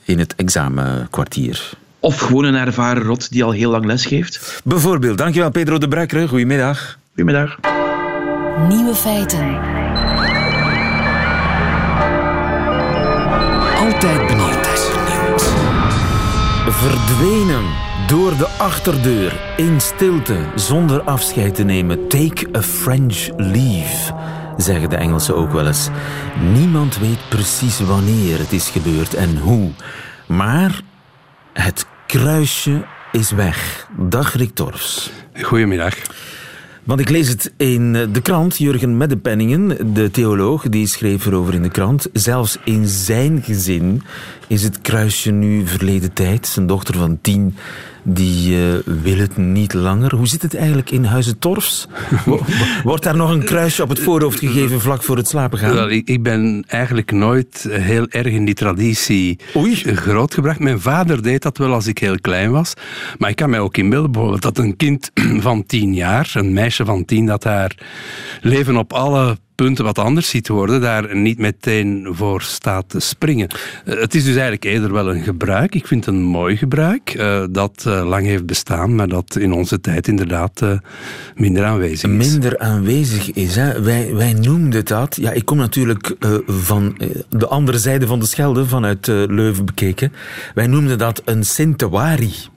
in 0.03 0.19
het 0.19 0.35
examenkwartier. 0.35 1.71
Of 1.99 2.19
gewoon 2.19 2.43
een 2.43 2.55
ervaren 2.55 3.03
rot 3.03 3.31
die 3.31 3.43
al 3.43 3.51
heel 3.51 3.71
lang 3.71 3.85
les 3.85 4.05
geeft. 4.05 4.61
Bijvoorbeeld. 4.63 5.17
Dankjewel 5.17 5.51
Pedro 5.51 5.77
de 5.77 5.87
Bruikere. 5.87 6.27
Goedemiddag. 6.27 6.97
Goedemiddag. 7.15 7.59
Nieuwe 8.67 8.95
feiten. 8.95 9.59
Altijd. 13.77 14.32
Verdwenen 16.67 17.63
door 18.07 18.37
de 18.37 18.47
achterdeur 18.47 19.53
in 19.57 19.81
stilte 19.81 20.37
zonder 20.55 21.01
afscheid 21.01 21.55
te 21.55 21.63
nemen. 21.63 22.07
Take 22.07 22.47
a 22.55 22.61
French 22.61 23.29
leave, 23.37 24.13
zeggen 24.57 24.89
de 24.89 24.95
Engelsen 24.95 25.35
ook 25.35 25.51
wel 25.51 25.67
eens. 25.67 25.89
Niemand 26.53 26.97
weet 26.97 27.29
precies 27.29 27.79
wanneer 27.79 28.37
het 28.37 28.51
is 28.51 28.69
gebeurd 28.69 29.13
en 29.13 29.37
hoe. 29.37 29.71
Maar 30.27 30.81
het 31.53 31.85
kruisje 32.07 32.85
is 33.11 33.31
weg. 33.31 33.87
Dag 33.97 34.33
Rick 34.33 34.55
Torfs. 34.55 35.11
Goedemiddag. 35.41 35.95
Want 36.83 36.99
ik 36.99 37.09
lees 37.09 37.27
het 37.27 37.53
in 37.57 37.93
de 37.93 38.21
krant. 38.21 38.57
Jurgen 38.57 38.97
Meddepenningen, 38.97 39.93
de 39.93 40.11
theoloog, 40.11 40.69
die 40.69 40.87
schreef 40.87 41.25
erover 41.25 41.53
in 41.53 41.61
de 41.61 41.69
krant. 41.69 42.07
Zelfs 42.13 42.57
in 42.63 42.87
zijn 42.87 43.41
gezin 43.43 44.01
is 44.47 44.63
het 44.63 44.81
kruisje 44.81 45.31
nu 45.31 45.67
verleden 45.67 46.13
tijd. 46.13 46.47
Zijn 46.47 46.67
dochter 46.67 46.95
van 46.95 47.19
tien 47.21 47.55
die 48.03 48.57
uh, 48.57 48.73
wil 48.85 49.17
het 49.17 49.37
niet 49.37 49.73
langer. 49.73 50.15
Hoe 50.15 50.27
zit 50.27 50.41
het 50.41 50.55
eigenlijk 50.55 50.91
in 50.91 51.03
Huizen 51.03 51.39
Torfs? 51.39 51.87
Wordt 52.83 53.03
daar 53.03 53.15
nog 53.15 53.29
een 53.29 53.43
kruisje 53.43 53.83
op 53.83 53.89
het 53.89 53.99
voorhoofd 53.99 54.39
gegeven 54.39 54.81
vlak 54.81 55.03
voor 55.03 55.17
het 55.17 55.27
slapen 55.27 55.59
gaan? 55.59 55.73
Wel, 55.73 55.89
ik, 55.89 56.07
ik 56.07 56.23
ben 56.23 56.63
eigenlijk 56.67 57.11
nooit 57.11 57.67
heel 57.69 58.07
erg 58.09 58.27
in 58.27 58.45
die 58.45 58.53
traditie 58.53 59.39
Oei. 59.55 59.75
grootgebracht. 59.75 60.59
Mijn 60.59 60.81
vader 60.81 61.21
deed 61.21 61.41
dat 61.41 61.57
wel 61.57 61.73
als 61.73 61.87
ik 61.87 61.97
heel 61.97 62.19
klein 62.21 62.51
was. 62.51 62.73
Maar 63.17 63.29
ik 63.29 63.35
kan 63.35 63.49
mij 63.49 63.59
ook 63.59 63.77
inbeelden 63.77 64.11
bijvoorbeeld 64.11 64.41
dat 64.41 64.57
een 64.57 64.75
kind 64.75 65.11
van 65.47 65.65
tien 65.65 65.93
jaar, 65.93 66.31
een 66.33 66.53
meisje 66.53 66.85
van 66.85 67.05
tien, 67.05 67.25
dat 67.25 67.43
haar 67.43 67.75
leven 68.41 68.77
op 68.77 68.93
alle 68.93 69.37
punten 69.55 69.83
wat 69.83 69.97
anders 69.97 70.29
ziet 70.29 70.47
worden, 70.47 70.81
daar 70.81 71.15
niet 71.15 71.37
meteen 71.37 72.07
voor 72.11 72.41
staat 72.41 72.89
te 72.89 72.99
springen. 72.99 73.47
Uh, 73.85 73.99
het 73.99 74.15
is 74.15 74.23
dus 74.23 74.33
eigenlijk 74.33 74.63
eerder 74.63 74.93
wel 74.93 75.09
een 75.09 75.23
gebruik. 75.23 75.75
Ik 75.75 75.87
vind 75.87 76.05
het 76.05 76.15
een 76.15 76.21
mooi 76.21 76.57
gebruik 76.57 77.13
uh, 77.13 77.43
dat 77.49 77.83
uh, 77.87 78.07
lang 78.07 78.25
heeft 78.25 78.45
bestaan, 78.45 78.95
maar 78.95 79.07
dat 79.07 79.35
in 79.35 79.53
onze 79.53 79.81
tijd 79.81 80.07
inderdaad 80.07 80.61
minder 81.35 81.65
aanwezig 81.65 82.09
is. 82.09 82.31
Minder 82.31 82.59
aanwezig 82.59 83.31
is. 83.31 83.55
Hè? 83.55 83.81
Wij, 83.81 84.13
wij 84.13 84.33
noemden 84.33 84.85
dat. 84.85 85.17
Ja, 85.21 85.31
ik 85.31 85.45
kom 85.45 85.57
natuurlijk 85.57 86.15
van 86.47 86.97
de 87.29 87.47
andere 87.47 87.77
zijde 87.77 88.07
van 88.07 88.19
de 88.19 88.25
Schelde, 88.25 88.65
vanuit 88.65 89.07
Leuven 89.07 89.65
bekeken. 89.65 90.13
Wij 90.53 90.67
noemden 90.67 90.97
dat 90.97 91.21
een 91.25 91.43
Sintewari. 91.43 92.51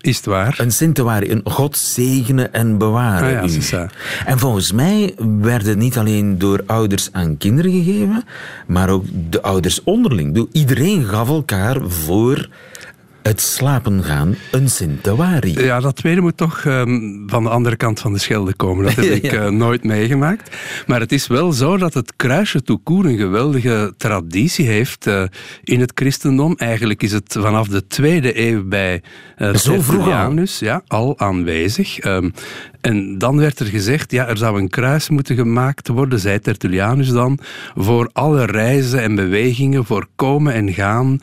Is 0.00 0.16
het 0.16 0.26
waar? 0.26 0.54
Een 0.58 0.72
Sintewari, 0.72 1.30
een 1.30 1.40
God 1.44 1.76
zegenen 1.76 2.52
en 2.52 2.78
bewaren 2.78 3.40
ah, 3.40 3.50
ja. 3.50 3.88
En 4.24 4.38
volgens 4.38 4.72
mij 4.72 5.14
werd 5.40 5.66
het 5.66 5.78
niet 5.78 5.98
alleen 5.98 6.38
door 6.38 6.62
ouders 6.66 7.08
aan 7.12 7.36
kinderen 7.36 7.72
gegeven, 7.72 8.24
maar 8.66 8.88
ook 8.88 9.04
de 9.30 9.42
ouders 9.42 9.82
onderling. 9.84 10.46
Iedereen 10.52 11.04
gaf 11.04 11.28
elkaar 11.28 11.80
voor 11.88 12.48
het 13.28 13.40
slapen 13.40 14.04
gaan 14.04 14.36
een 14.50 14.70
Sintewari. 14.70 15.64
Ja, 15.64 15.80
dat 15.80 15.96
tweede 15.96 16.20
moet 16.20 16.36
toch 16.36 16.64
um, 16.64 17.22
van 17.26 17.42
de 17.42 17.48
andere 17.48 17.76
kant 17.76 18.00
van 18.00 18.12
de 18.12 18.18
Schelde 18.18 18.54
komen. 18.54 18.84
Dat 18.84 18.94
heb 18.94 19.04
ik 19.24 19.32
uh, 19.32 19.48
nooit 19.48 19.84
meegemaakt. 19.84 20.56
Maar 20.86 21.00
het 21.00 21.12
is 21.12 21.26
wel 21.26 21.52
zo 21.52 21.76
dat 21.76 21.94
het 21.94 22.12
kruisje 22.16 22.62
toekoer 22.62 23.06
een 23.06 23.16
geweldige 23.16 23.94
traditie 23.96 24.66
heeft 24.66 25.06
uh, 25.06 25.22
in 25.64 25.80
het 25.80 25.92
christendom. 25.94 26.54
Eigenlijk 26.56 27.02
is 27.02 27.12
het 27.12 27.36
vanaf 27.38 27.68
de 27.68 27.86
tweede 27.86 28.46
eeuw 28.46 28.64
bij 28.64 29.02
uh, 29.38 29.54
Zo 29.54 29.80
vroeg 29.80 30.12
al. 30.12 30.42
Ja, 30.58 30.82
al 30.86 31.18
aanwezig. 31.18 32.04
Um, 32.04 32.32
en 32.80 33.18
dan 33.18 33.38
werd 33.38 33.58
er 33.58 33.66
gezegd, 33.66 34.10
ja, 34.10 34.26
er 34.26 34.36
zou 34.36 34.60
een 34.60 34.68
kruis 34.68 35.08
moeten 35.08 35.36
gemaakt 35.36 35.88
worden, 35.88 36.18
zei 36.18 36.40
Tertullianus 36.40 37.08
dan, 37.08 37.38
voor 37.74 38.10
alle 38.12 38.44
reizen 38.44 39.02
en 39.02 39.14
bewegingen, 39.14 39.84
voor 39.84 40.06
komen 40.16 40.52
en 40.52 40.72
gaan, 40.72 41.18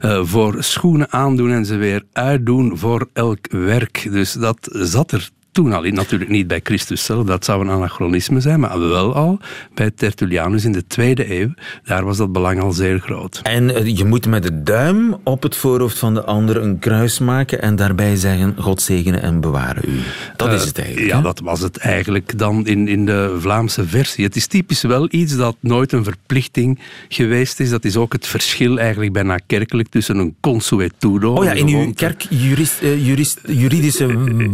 uh, 0.00 0.20
voor 0.24 0.56
schoenen 0.58 1.12
aandoen 1.12 1.47
en 1.52 1.64
ze 1.64 1.76
weer 1.76 2.04
uitdoen 2.12 2.78
voor 2.78 3.08
elk 3.12 3.50
werk. 3.50 4.08
Dus 4.10 4.32
dat 4.32 4.68
zat 4.72 5.12
er 5.12 5.30
toen 5.52 5.72
al. 5.72 5.82
Natuurlijk 5.82 6.30
niet 6.30 6.46
bij 6.46 6.60
Christus 6.62 7.04
zelf, 7.04 7.26
dat 7.26 7.44
zou 7.44 7.60
een 7.60 7.70
anachronisme 7.70 8.40
zijn, 8.40 8.60
maar 8.60 8.78
wel 8.78 9.14
al 9.14 9.38
bij 9.74 9.90
Tertullianus 9.90 10.64
in 10.64 10.72
de 10.72 10.86
tweede 10.86 11.40
eeuw. 11.40 11.54
Daar 11.84 12.04
was 12.04 12.16
dat 12.16 12.32
belang 12.32 12.62
al 12.62 12.72
zeer 12.72 12.98
groot. 12.98 13.40
En 13.42 13.68
uh, 13.68 13.96
je 13.96 14.04
moet 14.04 14.26
met 14.26 14.42
de 14.42 14.62
duim 14.62 15.16
op 15.24 15.42
het 15.42 15.56
voorhoofd 15.56 15.98
van 15.98 16.14
de 16.14 16.24
ander 16.24 16.56
een 16.56 16.78
kruis 16.78 17.18
maken 17.18 17.62
en 17.62 17.76
daarbij 17.76 18.16
zeggen: 18.16 18.54
God 18.58 18.82
zegene 18.82 19.16
en 19.16 19.40
bewaren 19.40 19.82
u. 19.86 19.98
Dat 20.36 20.48
uh, 20.48 20.54
is 20.54 20.64
het 20.64 20.78
eigenlijk. 20.78 21.10
Ja, 21.10 21.16
hè? 21.16 21.22
dat 21.22 21.40
was 21.40 21.60
het 21.60 21.76
eigenlijk 21.76 22.38
dan 22.38 22.66
in, 22.66 22.88
in 22.88 23.06
de 23.06 23.36
Vlaamse 23.38 23.86
versie. 23.86 24.24
Het 24.24 24.36
is 24.36 24.46
typisch 24.46 24.82
wel 24.82 25.06
iets 25.10 25.36
dat 25.36 25.56
nooit 25.60 25.92
een 25.92 26.04
verplichting 26.04 26.78
geweest 27.08 27.60
is. 27.60 27.70
Dat 27.70 27.84
is 27.84 27.96
ook 27.96 28.12
het 28.12 28.26
verschil 28.26 28.78
eigenlijk 28.78 29.12
bijna 29.12 29.38
kerkelijk 29.46 29.88
tussen 29.88 30.16
een 30.18 30.36
consuetudo. 30.40 31.34
Oh 31.34 31.44
ja, 31.44 31.52
in 31.52 31.68
uw 31.68 31.92
kerk 31.92 32.26
jurist, 32.30 32.82
uh, 32.82 33.06
jurist, 33.06 33.40
juridische 33.46 34.06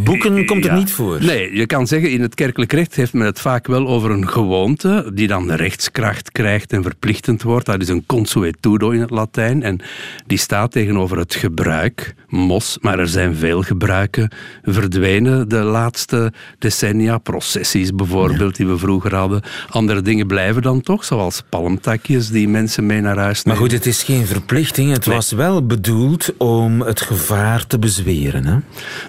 boeken 0.04 0.46
komt 0.50 0.64
het 0.64 0.72
ja. 0.72 0.78
Niet 0.84 0.94
voor. 0.94 1.24
Nee, 1.24 1.56
je 1.56 1.66
kan 1.66 1.86
zeggen 1.86 2.10
in 2.10 2.20
het 2.20 2.34
kerkelijk 2.34 2.72
recht 2.72 2.94
heeft 2.94 3.12
men 3.12 3.26
het 3.26 3.40
vaak 3.40 3.66
wel 3.66 3.86
over 3.86 4.10
een 4.10 4.28
gewoonte 4.28 5.10
die 5.14 5.26
dan 5.26 5.52
rechtskracht 5.52 6.32
krijgt 6.32 6.72
en 6.72 6.82
verplichtend 6.82 7.42
wordt. 7.42 7.66
Dat 7.66 7.80
is 7.80 7.88
een 7.88 8.06
consuetudo 8.06 8.90
in 8.90 9.00
het 9.00 9.10
Latijn 9.10 9.62
en 9.62 9.80
die 10.26 10.38
staat 10.38 10.72
tegenover 10.72 11.18
het 11.18 11.34
gebruik, 11.34 12.14
mos, 12.28 12.78
maar 12.80 12.98
er 12.98 13.08
zijn 13.08 13.34
veel 13.34 13.62
gebruiken 13.62 14.30
verdwenen 14.62 15.48
de 15.48 15.62
laatste 15.62 16.32
decennia. 16.58 17.18
Processies 17.18 17.94
bijvoorbeeld, 17.94 18.56
ja. 18.56 18.64
die 18.64 18.72
we 18.72 18.78
vroeger 18.78 19.14
hadden. 19.14 19.42
Andere 19.68 20.02
dingen 20.02 20.26
blijven 20.26 20.62
dan 20.62 20.80
toch, 20.80 21.04
zoals 21.04 21.42
palmtakjes 21.48 22.28
die 22.28 22.48
mensen 22.48 22.86
mee 22.86 23.00
naar 23.00 23.18
huis 23.18 23.42
nemen. 23.42 23.60
Maar 23.60 23.70
goed, 23.70 23.78
het 23.78 23.86
is 23.86 24.02
geen 24.02 24.26
verplichting. 24.26 24.92
Het 24.92 25.06
nee. 25.06 25.16
was 25.16 25.32
wel 25.32 25.66
bedoeld 25.66 26.36
om 26.36 26.80
het 26.80 27.00
gevaar 27.00 27.66
te 27.66 27.78
bezweren. 27.78 28.46
Hè? 28.46 28.56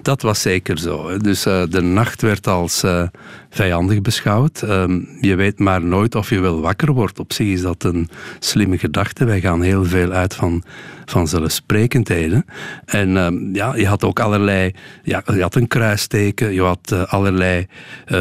Dat 0.02 0.22
was 0.22 0.40
zeker 0.40 0.78
zo. 0.78 1.18
Dus 1.18 1.46
uh, 1.46 1.62
de 1.68 1.80
nacht 1.80 2.22
werd 2.22 2.46
als 2.46 2.84
uh, 2.84 3.02
vijandig 3.50 4.00
beschouwd. 4.00 4.62
Um, 4.62 5.08
je 5.20 5.34
weet 5.34 5.58
maar 5.58 5.82
nooit 5.82 6.14
of 6.14 6.30
je 6.30 6.40
wel 6.40 6.60
wakker 6.60 6.92
wordt. 6.92 7.18
Op 7.18 7.32
zich 7.32 7.46
is 7.46 7.62
dat 7.62 7.84
een 7.84 8.08
slimme 8.38 8.78
gedachte. 8.78 9.24
Wij 9.24 9.40
gaan 9.40 9.62
heel 9.62 9.84
veel 9.84 10.12
uit 10.12 10.34
van, 10.34 10.62
van 11.04 11.28
zelfsprekendheden. 11.28 12.44
En 12.84 13.16
um, 13.16 13.54
ja, 13.54 13.76
je 13.76 13.86
had 13.86 14.04
ook 14.04 14.20
allerlei... 14.20 14.72
Ja, 15.02 15.22
je 15.34 15.42
had 15.42 15.54
een 15.54 15.68
kruisteken, 15.68 16.52
je 16.52 16.62
had 16.62 16.90
uh, 16.92 17.04
allerlei 17.04 17.66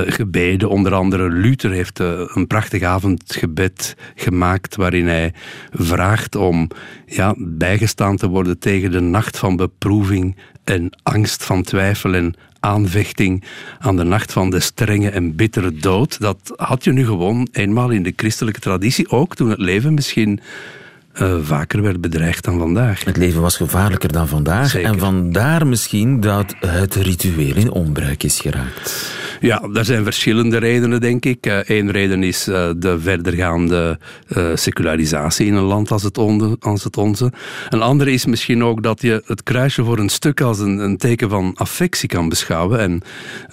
gebeden. 0.05 0.69
Onder 0.69 0.93
andere 0.93 1.29
Luther 1.29 1.71
heeft 1.71 1.99
een 1.99 2.47
prachtig 2.47 2.83
avondgebed 2.83 3.95
gemaakt 4.15 4.75
waarin 4.75 5.07
hij 5.07 5.33
vraagt 5.71 6.35
om 6.35 6.69
ja, 7.05 7.35
bijgestaan 7.37 8.17
te 8.17 8.27
worden 8.27 8.59
tegen 8.59 8.91
de 8.91 8.99
nacht 8.99 9.37
van 9.37 9.55
beproeving 9.55 10.35
en 10.63 10.89
angst 11.03 11.43
van 11.43 11.63
twijfel 11.63 12.13
en 12.13 12.33
aanvechting 12.65 13.43
aan 13.79 13.95
de 13.95 14.03
nacht 14.03 14.31
van 14.31 14.49
de 14.49 14.59
strenge 14.59 15.09
en 15.09 15.35
bittere 15.35 15.71
dood. 15.71 16.19
Dat 16.19 16.53
had 16.55 16.83
je 16.83 16.91
nu 16.91 17.05
gewoon 17.05 17.47
eenmaal 17.51 17.89
in 17.89 18.03
de 18.03 18.13
christelijke 18.15 18.59
traditie, 18.59 19.09
ook 19.09 19.35
toen 19.35 19.49
het 19.49 19.59
leven 19.59 19.93
misschien 19.93 20.39
uh, 21.21 21.35
vaker 21.41 21.81
werd 21.81 22.01
bedreigd 22.01 22.43
dan 22.43 22.59
vandaag. 22.59 23.03
Het 23.03 23.17
leven 23.17 23.41
was 23.41 23.57
gevaarlijker 23.57 24.11
dan 24.11 24.27
vandaag. 24.27 24.69
Zeker. 24.69 24.89
En 24.89 24.99
vandaar 24.99 25.67
misschien 25.67 26.19
dat 26.19 26.55
het 26.59 26.95
ritueel 26.95 27.55
in 27.55 27.71
onbruik 27.71 28.23
is 28.23 28.39
geraakt. 28.39 29.13
Ja, 29.39 29.69
er 29.73 29.85
zijn 29.85 30.03
verschillende 30.03 30.57
redenen, 30.57 31.01
denk 31.01 31.25
ik. 31.25 31.45
Eén 31.45 31.85
uh, 31.85 31.91
reden 31.91 32.23
is 32.23 32.47
uh, 32.47 32.69
de 32.77 32.99
verdergaande 32.99 33.99
secularisatie 34.53 35.47
in 35.47 35.53
een 35.53 35.63
land 35.63 35.91
als 35.91 36.03
het, 36.03 36.17
onde, 36.17 36.55
als 36.59 36.83
het 36.83 36.97
onze. 36.97 37.31
Een 37.69 37.81
andere 37.81 38.11
is 38.11 38.25
misschien 38.25 38.63
ook 38.63 38.83
dat 38.83 39.01
je 39.01 39.23
het 39.25 39.43
kruisje 39.43 39.83
voor 39.83 39.99
een 39.99 40.09
stuk 40.09 40.41
als 40.41 40.59
een, 40.59 40.77
een 40.77 40.97
teken 40.97 41.29
van 41.29 41.51
affectie 41.55 42.09
kan 42.09 42.29
beschouwen. 42.29 42.79
En 42.79 43.01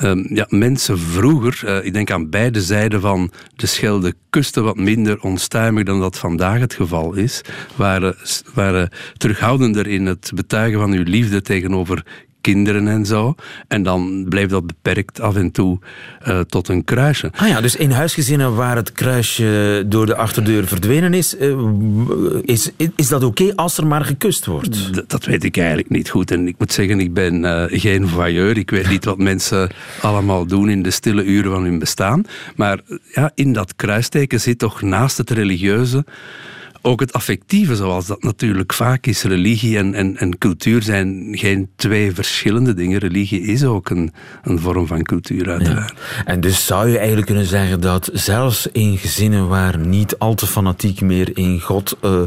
um, 0.03 0.27
ja, 0.35 0.47
mensen 0.49 0.99
vroeger, 0.99 1.85
ik 1.85 1.93
denk 1.93 2.11
aan 2.11 2.31
beide 2.31 2.63
zijden 2.63 3.01
van 3.01 3.31
de 3.57 3.67
Schelde, 3.67 4.15
kusten 4.33 4.65
wat 4.65 4.77
minder 4.77 5.21
onstuimig 5.21 5.85
dan 5.85 6.01
dat 6.01 6.19
vandaag 6.19 6.61
het 6.61 6.75
geval 6.75 7.15
is. 7.15 7.41
Waren, 7.77 8.17
waren 8.55 8.89
terughoudender 9.17 9.87
in 9.87 10.07
het 10.07 10.31
betuigen 10.35 10.81
van 10.81 10.93
uw 10.93 11.03
liefde 11.03 11.43
tegenover 11.43 12.05
kinderen 12.43 12.89
en 12.89 13.07
zo. 13.07 13.35
En 13.69 13.83
dan 13.83 14.27
bleef 14.29 14.49
dat 14.49 14.67
beperkt 14.67 15.21
af 15.21 15.37
en 15.37 15.51
toe 15.51 15.79
uh, 16.29 16.41
tot 16.41 16.69
een 16.69 16.85
kruisje. 16.85 17.31
Ah 17.37 17.49
ja, 17.49 17.61
dus 17.61 17.77
in 17.77 17.91
huisgezinnen 17.91 18.55
waar 18.55 18.77
het 18.77 18.93
kruisje 18.93 19.85
door 19.87 20.07
de 20.07 20.17
achterdeur 20.17 20.67
verdwenen 20.67 21.15
is, 21.15 21.37
uh, 21.41 21.59
is, 22.43 22.71
is 22.97 23.09
dat 23.09 23.25
oké 23.25 23.43
okay 23.43 23.55
als 23.57 23.79
er 23.79 23.87
maar 23.87 24.05
gekust 24.05 24.47
wordt? 24.47 24.93
D 24.93 25.11
dat 25.11 25.25
weet 25.25 25.45
ik 25.45 25.57
eigenlijk 25.57 25.91
niet 25.91 26.11
goed. 26.11 26.31
En 26.31 26.49
ik 26.49 26.55
moet 26.59 26.73
zeggen, 26.73 27.01
ik 27.01 27.15
ben 27.15 27.45
uh, 27.45 27.65
geen 27.69 28.09
voyeur. 28.09 28.57
Ik 28.57 28.71
weet 28.71 28.89
niet 28.89 29.05
wat 29.05 29.19
mensen 29.19 29.71
allemaal 30.01 30.47
doen 30.47 30.69
in 30.69 30.83
de 30.83 30.91
stille 30.91 31.25
uren 31.25 31.51
van 31.51 31.63
hun 31.63 31.79
bestaan. 31.79 32.25
Maar 32.57 32.81
ja, 33.15 33.31
in 33.35 33.53
dat 33.53 33.77
kruisteken 33.77 34.41
zit 34.41 34.59
toch 34.59 34.83
naast 34.83 35.17
het 35.17 35.31
religieuze 35.31 36.05
ook 36.83 37.01
het 37.01 37.13
affectieve, 37.13 37.77
zoals 37.77 38.07
dat 38.07 38.23
natuurlijk 38.23 38.73
vaak 38.73 39.07
is. 39.07 39.23
Religie 39.23 39.79
en, 39.79 39.95
en, 39.95 40.17
en 40.17 40.39
cultuur 40.39 40.83
zijn 40.83 41.29
geen 41.31 41.69
twee 41.77 42.13
verschillende 42.13 42.75
dingen. 42.75 42.99
Religie 42.99 43.41
is 43.41 43.65
ook 43.65 43.91
een, 43.91 44.13
een 44.43 44.59
vorm 44.59 44.87
van 44.87 45.03
cultuur, 45.03 45.51
uiteraard. 45.51 45.93
Ja. 45.97 46.25
En 46.25 46.41
dus 46.41 46.67
zou 46.67 46.89
je 46.89 46.97
eigenlijk 46.97 47.27
kunnen 47.27 47.47
zeggen 47.47 47.81
dat 47.81 48.11
zelfs 48.13 48.69
in 48.73 48.99
gezinnen 48.99 49.49
waar 49.49 49.79
niet 49.79 50.19
al 50.19 50.35
te 50.35 50.47
fanatiek 50.47 51.01
meer 51.01 51.37
in 51.37 51.61
God 51.61 51.97
uh, 52.05 52.21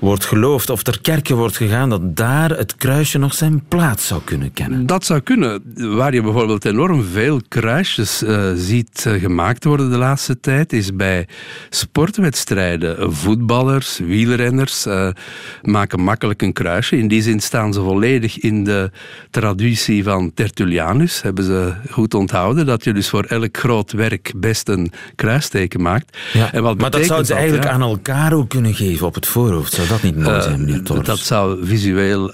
wordt 0.00 0.24
geloofd 0.24 0.70
of 0.70 0.82
ter 0.82 1.00
kerke 1.00 1.34
wordt 1.34 1.56
gegaan, 1.56 1.90
dat 1.90 2.16
daar 2.16 2.50
het 2.50 2.76
kruisje 2.76 3.18
nog 3.18 3.34
zijn 3.34 3.62
plaats 3.68 4.06
zou 4.06 4.20
kunnen 4.24 4.52
kennen. 4.52 4.86
Dat 4.86 5.04
zou 5.04 5.20
kunnen. 5.20 5.62
Waar 5.96 6.14
je 6.14 6.22
bijvoorbeeld 6.22 6.64
enorm 6.64 7.04
veel 7.04 7.40
kruisjes 7.48 8.22
uh, 8.22 8.52
ziet 8.54 9.04
uh, 9.08 9.20
gemaakt 9.20 9.64
worden 9.64 9.90
de 9.90 9.96
laatste 9.96 10.40
tijd, 10.40 10.72
is 10.72 10.96
bij 10.96 11.28
sportwedstrijden. 11.70 13.12
Voetballers, 13.12 13.83
wielrenners 14.04 14.86
uh, 14.86 15.08
maken 15.62 16.00
makkelijk 16.00 16.42
een 16.42 16.52
kruisje. 16.52 16.96
In 16.96 17.08
die 17.08 17.22
zin 17.22 17.40
staan 17.40 17.72
ze 17.72 17.80
volledig 17.80 18.38
in 18.38 18.64
de 18.64 18.90
traditie 19.30 20.04
van 20.04 20.34
Tertullianus. 20.34 21.22
Hebben 21.22 21.44
ze 21.44 21.72
goed 21.90 22.14
onthouden 22.14 22.66
dat 22.66 22.84
je 22.84 22.92
dus 22.92 23.08
voor 23.08 23.24
elk 23.24 23.56
groot 23.56 23.92
werk 23.92 24.32
best 24.36 24.68
een 24.68 24.92
kruisteken 25.14 25.82
maakt. 25.82 26.18
Ja, 26.32 26.52
en 26.52 26.62
wat 26.62 26.78
maar 26.78 26.90
dat 26.90 27.04
zouden 27.04 27.26
ze 27.26 27.34
eigenlijk 27.34 27.64
ja, 27.64 27.70
aan 27.70 27.82
elkaar 27.82 28.32
ook 28.32 28.48
kunnen 28.48 28.74
geven 28.74 29.06
op 29.06 29.14
het 29.14 29.26
voorhoofd. 29.26 29.72
Zou 29.72 29.88
dat 29.88 30.02
niet 30.02 30.16
mooi 30.16 30.42
zijn, 30.42 30.60
meneer 30.60 30.82
Torres? 30.82 31.06
Dat 31.06 31.18
zou 31.18 31.66
visueel 31.66 32.32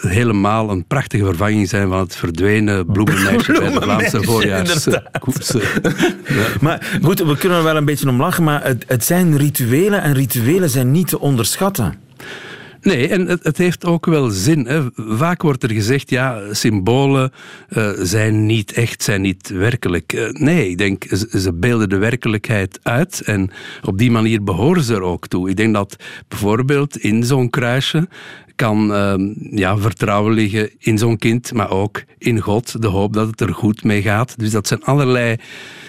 helemaal 0.00 0.70
een 0.70 0.86
prachtige 0.86 1.24
vervanging 1.24 1.68
zijn 1.68 1.88
van 1.88 1.98
het 1.98 2.16
verdwenen 2.16 2.86
bloemenmeisje 2.86 3.52
bij 3.52 3.70
de 3.70 3.80
Vlaamse 3.80 4.22
voorjaarskoersen. 4.28 5.60
ja. 6.38 6.46
Maar 6.60 6.98
goed, 7.02 7.18
we 7.18 7.36
kunnen 7.36 7.58
er 7.58 7.64
wel 7.64 7.76
een 7.76 7.84
beetje 7.84 8.08
om 8.08 8.20
lachen, 8.20 8.44
maar 8.44 8.64
het, 8.64 8.84
het 8.86 9.04
zijn 9.04 9.36
rituelen 9.36 10.02
en 10.02 10.14
rituelen 10.14 10.70
zijn 10.70 10.83
niet 10.84 11.08
te 11.08 11.20
onderschatten. 11.20 12.02
Nee, 12.84 13.08
en 13.08 13.26
het, 13.26 13.44
het, 13.44 13.58
heeft 13.58 13.84
ook 13.84 14.06
wel 14.06 14.30
zin. 14.30 14.66
Hè. 14.66 14.82
Vaak 14.94 15.42
wordt 15.42 15.62
er 15.62 15.70
gezegd, 15.70 16.10
ja, 16.10 16.40
symbolen 16.50 17.32
uh, 17.68 17.90
zijn 17.98 18.46
niet 18.46 18.72
echt, 18.72 19.02
zijn 19.02 19.20
niet 19.20 19.48
werkelijk. 19.48 20.12
Uh, 20.12 20.30
nee, 20.30 20.68
ik 20.68 20.78
denk, 20.78 21.04
ze, 21.30 21.52
beelden 21.54 21.88
de 21.88 21.96
werkelijkheid 21.96 22.78
uit 22.82 23.20
en 23.20 23.50
op 23.82 23.98
die 23.98 24.10
manier 24.10 24.44
behoren 24.44 24.82
ze 24.82 24.94
er 24.94 25.02
ook 25.02 25.28
toe. 25.28 25.50
Ik 25.50 25.56
denk 25.56 25.74
dat 25.74 25.96
bijvoorbeeld 26.28 26.96
in 26.96 27.24
zo'n 27.24 27.50
kruisje 27.50 28.08
kan 28.56 28.90
uh, 28.90 29.14
ja, 29.50 29.78
vertrouwen 29.78 30.32
liggen 30.32 30.70
in 30.78 30.98
zo'n 30.98 31.18
kind, 31.18 31.52
maar 31.52 31.70
ook 31.70 32.02
in 32.18 32.40
God, 32.40 32.82
de 32.82 32.88
hoop 32.88 33.12
dat 33.12 33.26
het 33.26 33.40
er 33.40 33.54
goed 33.54 33.84
mee 33.84 34.02
gaat. 34.02 34.38
Dus 34.38 34.50
dat 34.50 34.66
zijn 34.66 34.84
allerlei 34.84 35.36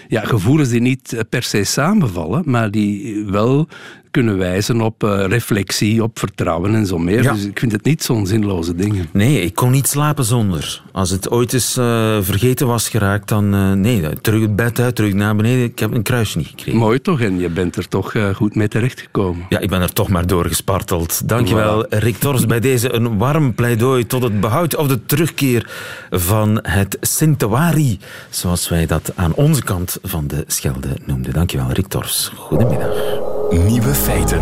ja, 0.08 0.22
gevoelens 0.22 0.70
die 0.70 0.82
niet 0.82 1.24
per 1.30 1.44
se 1.44 1.64
samenvallen, 1.64 2.44
maar 2.46 2.72
die 2.72 3.24
wel 3.26 3.68
kunnen 4.16 4.38
wijzen 4.38 4.82
op 4.82 5.04
uh, 5.04 5.26
reflectie, 5.28 6.04
op 6.04 6.20
vertrouwen 6.20 6.76
en 6.76 6.86
zo 6.86 6.98
meer. 6.98 7.24
Ja. 7.24 7.34
Dus 7.34 7.46
ik 7.46 7.60
vind 7.60 7.72
het 7.72 7.86
niet 7.86 8.04
zo'n 8.04 8.28
zinloze 8.28 8.76
dingen. 8.76 9.10
Nee, 9.14 9.42
ik 9.42 9.56
kon 9.56 9.72
niet 9.72 9.88
slapen 9.88 10.26
zonder. 10.26 10.82
Als 10.92 11.10
het 11.10 11.30
ooit 11.30 11.54
eens 11.54 11.78
uh, 11.78 12.18
vergeten 12.22 12.68
was 12.68 12.90
geraakt, 12.90 13.28
dan 13.28 13.56
uh, 13.56 13.72
nee, 13.72 14.20
terug 14.22 14.42
het 14.42 14.56
bed 14.56 14.80
uit, 14.80 14.96
terug 14.96 15.14
naar 15.14 15.36
beneden. 15.36 15.64
Ik 15.64 15.80
heb 15.80 15.94
een 15.94 16.04
kruisje 16.04 16.38
niet 16.38 16.48
gekregen. 16.48 16.80
Mooi 16.80 17.02
toch, 17.02 17.22
en 17.22 17.40
je 17.40 17.50
bent 17.50 17.76
er 17.76 17.88
toch 17.88 18.16
goed 18.34 18.56
mee 18.56 18.68
terechtgekomen. 18.68 19.46
Ja, 19.50 19.60
ik 19.60 19.70
ben 19.70 19.82
er 19.82 19.94
toch 19.94 20.10
maar 20.10 20.28
doorgesparteld. 20.28 21.30
Dankjewel, 21.30 21.86
voilà. 21.86 21.90
Rick 21.90 22.18
Tors, 22.18 22.46
bij 22.46 22.60
deze 22.60 22.94
een 22.94 23.18
warm 23.18 23.54
pleidooi 23.54 24.06
tot 24.08 24.24
het 24.24 24.40
behoud 24.40 24.76
of 24.76 24.88
de 24.88 25.06
terugkeer 25.06 25.70
van 26.10 26.60
het 26.62 26.98
Sintewari, 27.02 28.00
zoals 28.30 28.70
wij 28.70 28.86
dat 28.86 29.12
aan 29.16 29.34
onze 29.34 29.64
kant 29.64 29.98
van 30.04 30.28
de 30.28 30.44
Schelde 30.48 30.98
noemden. 31.06 31.34
Dankjewel, 31.34 31.72
Rick 31.72 31.88
Tors. 31.88 32.32
Goedemiddag. 32.36 33.25
Nieuwe 33.52 33.94
feiten. 33.94 34.42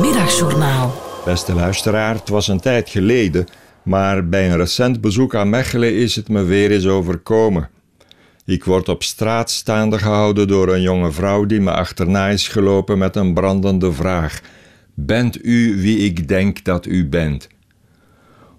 Middagjournaal. 0.00 0.94
Beste 1.24 1.54
luisteraar, 1.54 2.14
het 2.14 2.28
was 2.28 2.48
een 2.48 2.60
tijd 2.60 2.88
geleden, 2.88 3.46
maar 3.82 4.28
bij 4.28 4.50
een 4.50 4.56
recent 4.56 5.00
bezoek 5.00 5.34
aan 5.34 5.50
Mechelen 5.50 5.94
is 5.94 6.16
het 6.16 6.28
me 6.28 6.42
weer 6.42 6.70
eens 6.70 6.86
overkomen. 6.86 7.68
Ik 8.44 8.64
word 8.64 8.88
op 8.88 9.02
straat 9.02 9.50
staande 9.50 9.98
gehouden 9.98 10.48
door 10.48 10.68
een 10.68 10.82
jonge 10.82 11.12
vrouw 11.12 11.46
die 11.46 11.60
me 11.60 11.70
achterna 11.70 12.28
is 12.28 12.48
gelopen 12.48 12.98
met 12.98 13.16
een 13.16 13.34
brandende 13.34 13.92
vraag: 13.92 14.40
Bent 14.94 15.44
u 15.44 15.80
wie 15.80 15.98
ik 15.98 16.28
denk 16.28 16.64
dat 16.64 16.86
u 16.86 17.08
bent? 17.08 17.48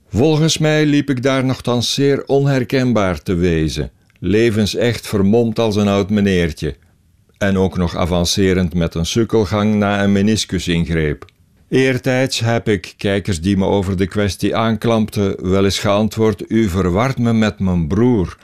Volgens 0.10 0.58
mij 0.58 0.86
liep 0.86 1.10
ik 1.10 1.24
daar 1.24 1.46
nogthans 1.46 1.94
zeer 1.94 2.26
onherkenbaar 2.26 3.22
te 3.22 3.34
wezen, 3.34 3.92
levensecht 4.20 5.08
vermomd 5.08 5.60
als 5.60 5.76
een 5.76 5.88
oud 5.88 6.10
meneertje 6.10 6.76
en 7.38 7.58
ook 7.58 7.78
nog 7.78 7.96
avancerend 7.96 8.74
met 8.74 8.96
een 8.96 9.06
sukkelgang 9.06 9.76
na 9.76 10.04
een 10.04 10.12
meniscusingreep. 10.12 11.26
Eertijds 11.70 12.40
heb 12.40 12.68
ik 12.68 12.94
kijkers 12.98 13.42
die 13.42 13.58
me 13.58 13.66
over 13.66 13.98
de 13.98 14.08
kwestie 14.08 14.56
aanklampten 14.56 15.50
wel 15.50 15.64
eens 15.64 15.80
geantwoord: 15.80 16.44
U 16.48 16.70
verwart 16.70 17.18
me 17.18 17.34
met 17.34 17.60
mijn 17.60 17.88
broer. 17.88 18.38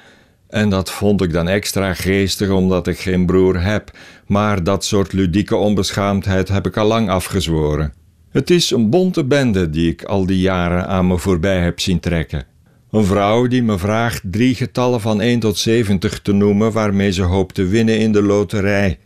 En 0.48 0.70
dat 0.70 0.92
vond 0.92 1.22
ik 1.22 1.34
dan 1.34 1.48
extra 1.48 1.94
geestig 1.94 2.50
omdat 2.50 2.88
ik 2.88 3.00
geen 3.00 3.26
broer 3.26 3.62
heb, 3.62 3.92
maar 4.28 4.64
dat 4.64 4.86
soort 4.86 5.14
ludieke 5.14 5.56
onbeschaamdheid 5.56 6.48
heb 6.48 6.66
ik 6.66 6.78
al 6.78 6.88
lang 6.88 7.10
afgezworen. 7.10 7.94
Het 8.30 8.50
is 8.50 8.72
een 8.72 8.90
bonte 8.90 9.24
bende 9.24 9.70
die 9.70 9.92
ik 9.92 10.04
al 10.04 10.26
die 10.26 10.40
jaren 10.40 10.88
aan 10.88 11.08
me 11.08 11.18
voorbij 11.18 11.60
heb 11.60 11.80
zien 11.80 12.00
trekken. 12.00 12.46
Een 12.92 13.06
vrouw 13.06 13.48
die 13.48 13.64
me 13.64 13.78
vraagt 13.78 14.22
drie 14.24 14.56
getallen 14.56 15.02
van 15.02 15.22
1 15.22 15.40
tot 15.40 15.58
70 15.58 16.22
te 16.22 16.32
noemen 16.32 16.72
waarmee 16.72 17.12
ze 17.12 17.22
hoopt 17.22 17.56
te 17.56 17.66
winnen 17.66 18.00
in 18.00 18.12
de 18.12 18.22
loterij. 18.22 19.00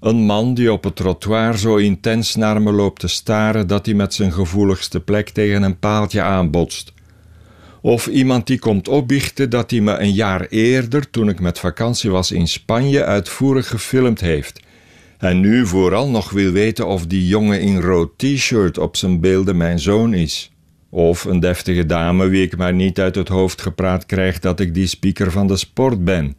Een 0.00 0.16
man 0.16 0.54
die 0.54 0.72
op 0.72 0.84
het 0.84 0.96
trottoir 0.96 1.58
zo 1.58 1.76
intens 1.76 2.34
naar 2.34 2.62
me 2.62 2.72
loopt 2.72 3.00
te 3.00 3.08
staren 3.08 3.66
dat 3.66 3.86
hij 3.86 3.94
met 3.94 4.14
zijn 4.14 4.32
gevoeligste 4.32 5.00
plek 5.00 5.28
tegen 5.28 5.62
een 5.62 5.78
paaltje 5.78 6.22
aanbotst. 6.22 6.92
Of 7.80 8.06
iemand 8.06 8.46
die 8.46 8.58
komt 8.58 8.88
opbiechten 8.88 9.50
dat 9.50 9.70
hij 9.70 9.80
me 9.80 9.98
een 9.98 10.12
jaar 10.12 10.46
eerder, 10.46 11.10
toen 11.10 11.28
ik 11.28 11.40
met 11.40 11.58
vakantie 11.58 12.10
was 12.10 12.30
in 12.30 12.48
Spanje, 12.48 13.04
uitvoerig 13.04 13.68
gefilmd 13.68 14.20
heeft. 14.20 14.60
En 15.18 15.40
nu 15.40 15.66
vooral 15.66 16.08
nog 16.08 16.30
wil 16.30 16.52
weten 16.52 16.86
of 16.86 17.06
die 17.06 17.26
jongen 17.26 17.60
in 17.60 17.80
rood 17.80 18.10
t-shirt 18.16 18.78
op 18.78 18.96
zijn 18.96 19.20
beelden 19.20 19.56
mijn 19.56 19.78
zoon 19.78 20.14
is. 20.14 20.51
Of 20.94 21.24
een 21.24 21.40
deftige 21.40 21.86
dame 21.86 22.28
wie 22.28 22.42
ik 22.42 22.56
maar 22.56 22.72
niet 22.72 23.00
uit 23.00 23.14
het 23.14 23.28
hoofd 23.28 23.62
gepraat 23.62 24.06
krijg 24.06 24.38
dat 24.38 24.60
ik 24.60 24.74
die 24.74 24.86
speaker 24.86 25.30
van 25.30 25.46
de 25.46 25.56
sport 25.56 26.04
ben. 26.04 26.36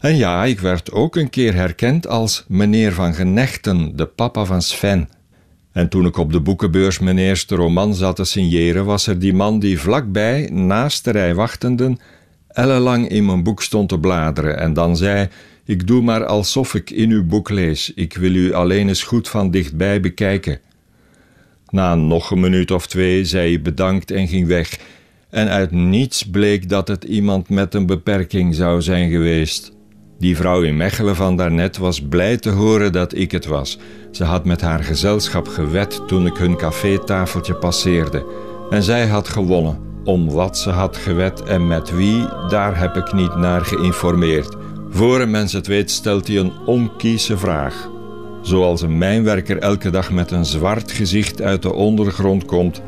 En 0.00 0.16
ja, 0.16 0.44
ik 0.44 0.60
werd 0.60 0.92
ook 0.92 1.16
een 1.16 1.30
keer 1.30 1.54
herkend 1.54 2.06
als 2.06 2.44
meneer 2.48 2.92
van 2.92 3.14
Genechten, 3.14 3.96
de 3.96 4.06
papa 4.06 4.44
van 4.44 4.62
Sven. 4.62 5.08
En 5.72 5.88
toen 5.88 6.06
ik 6.06 6.16
op 6.16 6.32
de 6.32 6.40
boekenbeurs 6.40 6.98
mijn 6.98 7.18
eerste 7.18 7.54
roman 7.54 7.94
zat 7.94 8.16
te 8.16 8.24
signeren, 8.24 8.84
was 8.84 9.06
er 9.06 9.18
die 9.18 9.34
man 9.34 9.58
die 9.58 9.80
vlakbij, 9.80 10.48
naast 10.52 11.04
de 11.04 11.10
rij 11.10 11.34
wachtenden, 11.34 11.98
ellenlang 12.48 13.08
in 13.08 13.26
mijn 13.26 13.42
boek 13.42 13.62
stond 13.62 13.88
te 13.88 13.98
bladeren 13.98 14.58
en 14.58 14.72
dan 14.72 14.96
zei: 14.96 15.28
Ik 15.64 15.86
doe 15.86 16.02
maar 16.02 16.24
alsof 16.24 16.74
ik 16.74 16.90
in 16.90 17.10
uw 17.10 17.24
boek 17.24 17.50
lees, 17.50 17.92
ik 17.94 18.16
wil 18.16 18.34
u 18.34 18.52
alleen 18.52 18.88
eens 18.88 19.02
goed 19.02 19.28
van 19.28 19.50
dichtbij 19.50 20.00
bekijken. 20.00 20.60
Na 21.70 21.94
nog 21.94 22.30
een 22.30 22.40
minuut 22.40 22.70
of 22.70 22.86
twee 22.86 23.24
zei 23.24 23.48
hij 23.48 23.62
bedankt 23.62 24.10
en 24.10 24.28
ging 24.28 24.46
weg. 24.46 24.78
En 25.30 25.48
uit 25.48 25.70
niets 25.70 26.30
bleek 26.30 26.68
dat 26.68 26.88
het 26.88 27.04
iemand 27.04 27.48
met 27.48 27.74
een 27.74 27.86
beperking 27.86 28.54
zou 28.54 28.82
zijn 28.82 29.10
geweest. 29.10 29.72
Die 30.18 30.36
vrouw 30.36 30.62
in 30.62 30.76
Mechelen 30.76 31.16
van 31.16 31.36
daarnet 31.36 31.76
was 31.76 32.02
blij 32.08 32.36
te 32.36 32.50
horen 32.50 32.92
dat 32.92 33.14
ik 33.14 33.30
het 33.30 33.46
was. 33.46 33.78
Ze 34.10 34.24
had 34.24 34.44
met 34.44 34.60
haar 34.60 34.84
gezelschap 34.84 35.48
gewet 35.48 36.00
toen 36.06 36.26
ik 36.26 36.36
hun 36.36 36.56
cafétafeltje 36.56 37.54
passeerde. 37.54 38.26
En 38.70 38.82
zij 38.82 39.06
had 39.06 39.28
gewonnen. 39.28 39.78
Om 40.04 40.30
wat 40.30 40.58
ze 40.58 40.70
had 40.70 40.96
gewet 40.96 41.42
en 41.42 41.66
met 41.66 41.94
wie, 41.94 42.24
daar 42.48 42.78
heb 42.78 42.96
ik 42.96 43.12
niet 43.12 43.36
naar 43.36 43.64
geïnformeerd. 43.64 44.56
Voor 44.90 45.20
een 45.20 45.30
mens 45.30 45.52
het 45.52 45.66
weet, 45.66 45.90
stelt 45.90 46.26
hij 46.26 46.36
een 46.36 46.52
onkieze 46.66 47.38
vraag. 47.38 47.88
Zoals 48.46 48.82
een 48.82 48.98
mijnwerker 48.98 49.58
elke 49.58 49.90
dag 49.90 50.10
met 50.10 50.30
een 50.30 50.44
zwart 50.44 50.92
gezicht 50.92 51.42
uit 51.42 51.62
de 51.62 51.72
ondergrond 51.72 52.44
komt, 52.44 52.82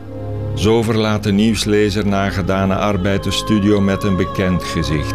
zo 0.55 0.83
verlaat 0.83 1.23
de 1.23 1.33
nieuwslezer 1.33 2.07
na 2.07 2.31
gedane 2.31 2.75
arbeid 2.75 3.25
de 3.25 3.31
studio 3.31 3.81
met 3.81 4.03
een 4.03 4.17
bekend 4.17 4.65
gezicht. 4.65 5.15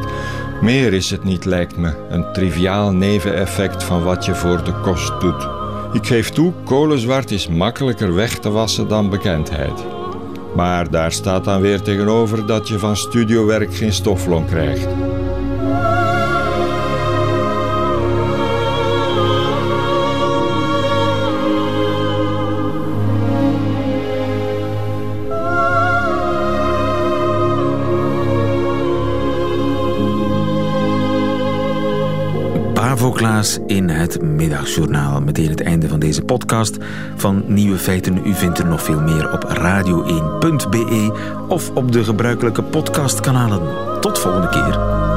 Meer 0.62 0.93
is 0.93 1.10
het 1.10 1.23
niet, 1.23 1.45
lijkt 1.45 1.77
me, 1.77 1.93
een 2.10 2.34
triviaal 2.34 2.91
neveneffect 2.91 3.84
van 3.84 4.03
wat 4.03 4.25
je 4.25 4.36
voor 4.36 4.63
de 4.63 4.73
kost 4.82 5.21
doet. 5.21 5.47
Ik 5.93 6.06
geef 6.06 6.29
toe, 6.29 6.53
kolenzwart 6.63 7.32
is 7.32 7.47
makkelijker 7.47 8.13
weg 8.13 8.39
te 8.39 8.49
wassen 8.49 8.88
dan 8.88 9.10
bekendheid. 9.10 9.86
Maar 10.56 10.89
daar 10.89 11.12
staat 11.12 11.43
dan 11.43 11.62
weer 11.62 11.82
tegenover 11.82 12.47
dat 12.47 12.67
je 12.67 12.79
van 12.79 12.97
studiowerk 12.97 13.75
geen 13.75 13.93
stoflong 13.93 14.47
krijgt. 14.47 14.88
Klaas 32.93 33.60
in 33.67 33.89
het 33.89 34.21
middagjournaal. 34.21 35.21
Meteen 35.21 35.49
het 35.49 35.62
einde 35.62 35.88
van 35.88 35.99
deze 35.99 36.21
podcast 36.21 36.77
van 37.15 37.43
Nieuwe 37.47 37.77
Feiten. 37.77 38.27
U 38.27 38.34
vindt 38.34 38.60
er 38.60 38.65
nog 38.65 38.84
veel 38.84 39.01
meer 39.01 39.32
op 39.32 39.43
radio1.be 39.43 41.12
of 41.47 41.71
op 41.71 41.91
de 41.91 42.03
gebruikelijke 42.03 42.63
podcastkanalen. 42.63 43.62
Tot 44.01 44.19
volgende 44.19 44.49
keer. 44.49 45.12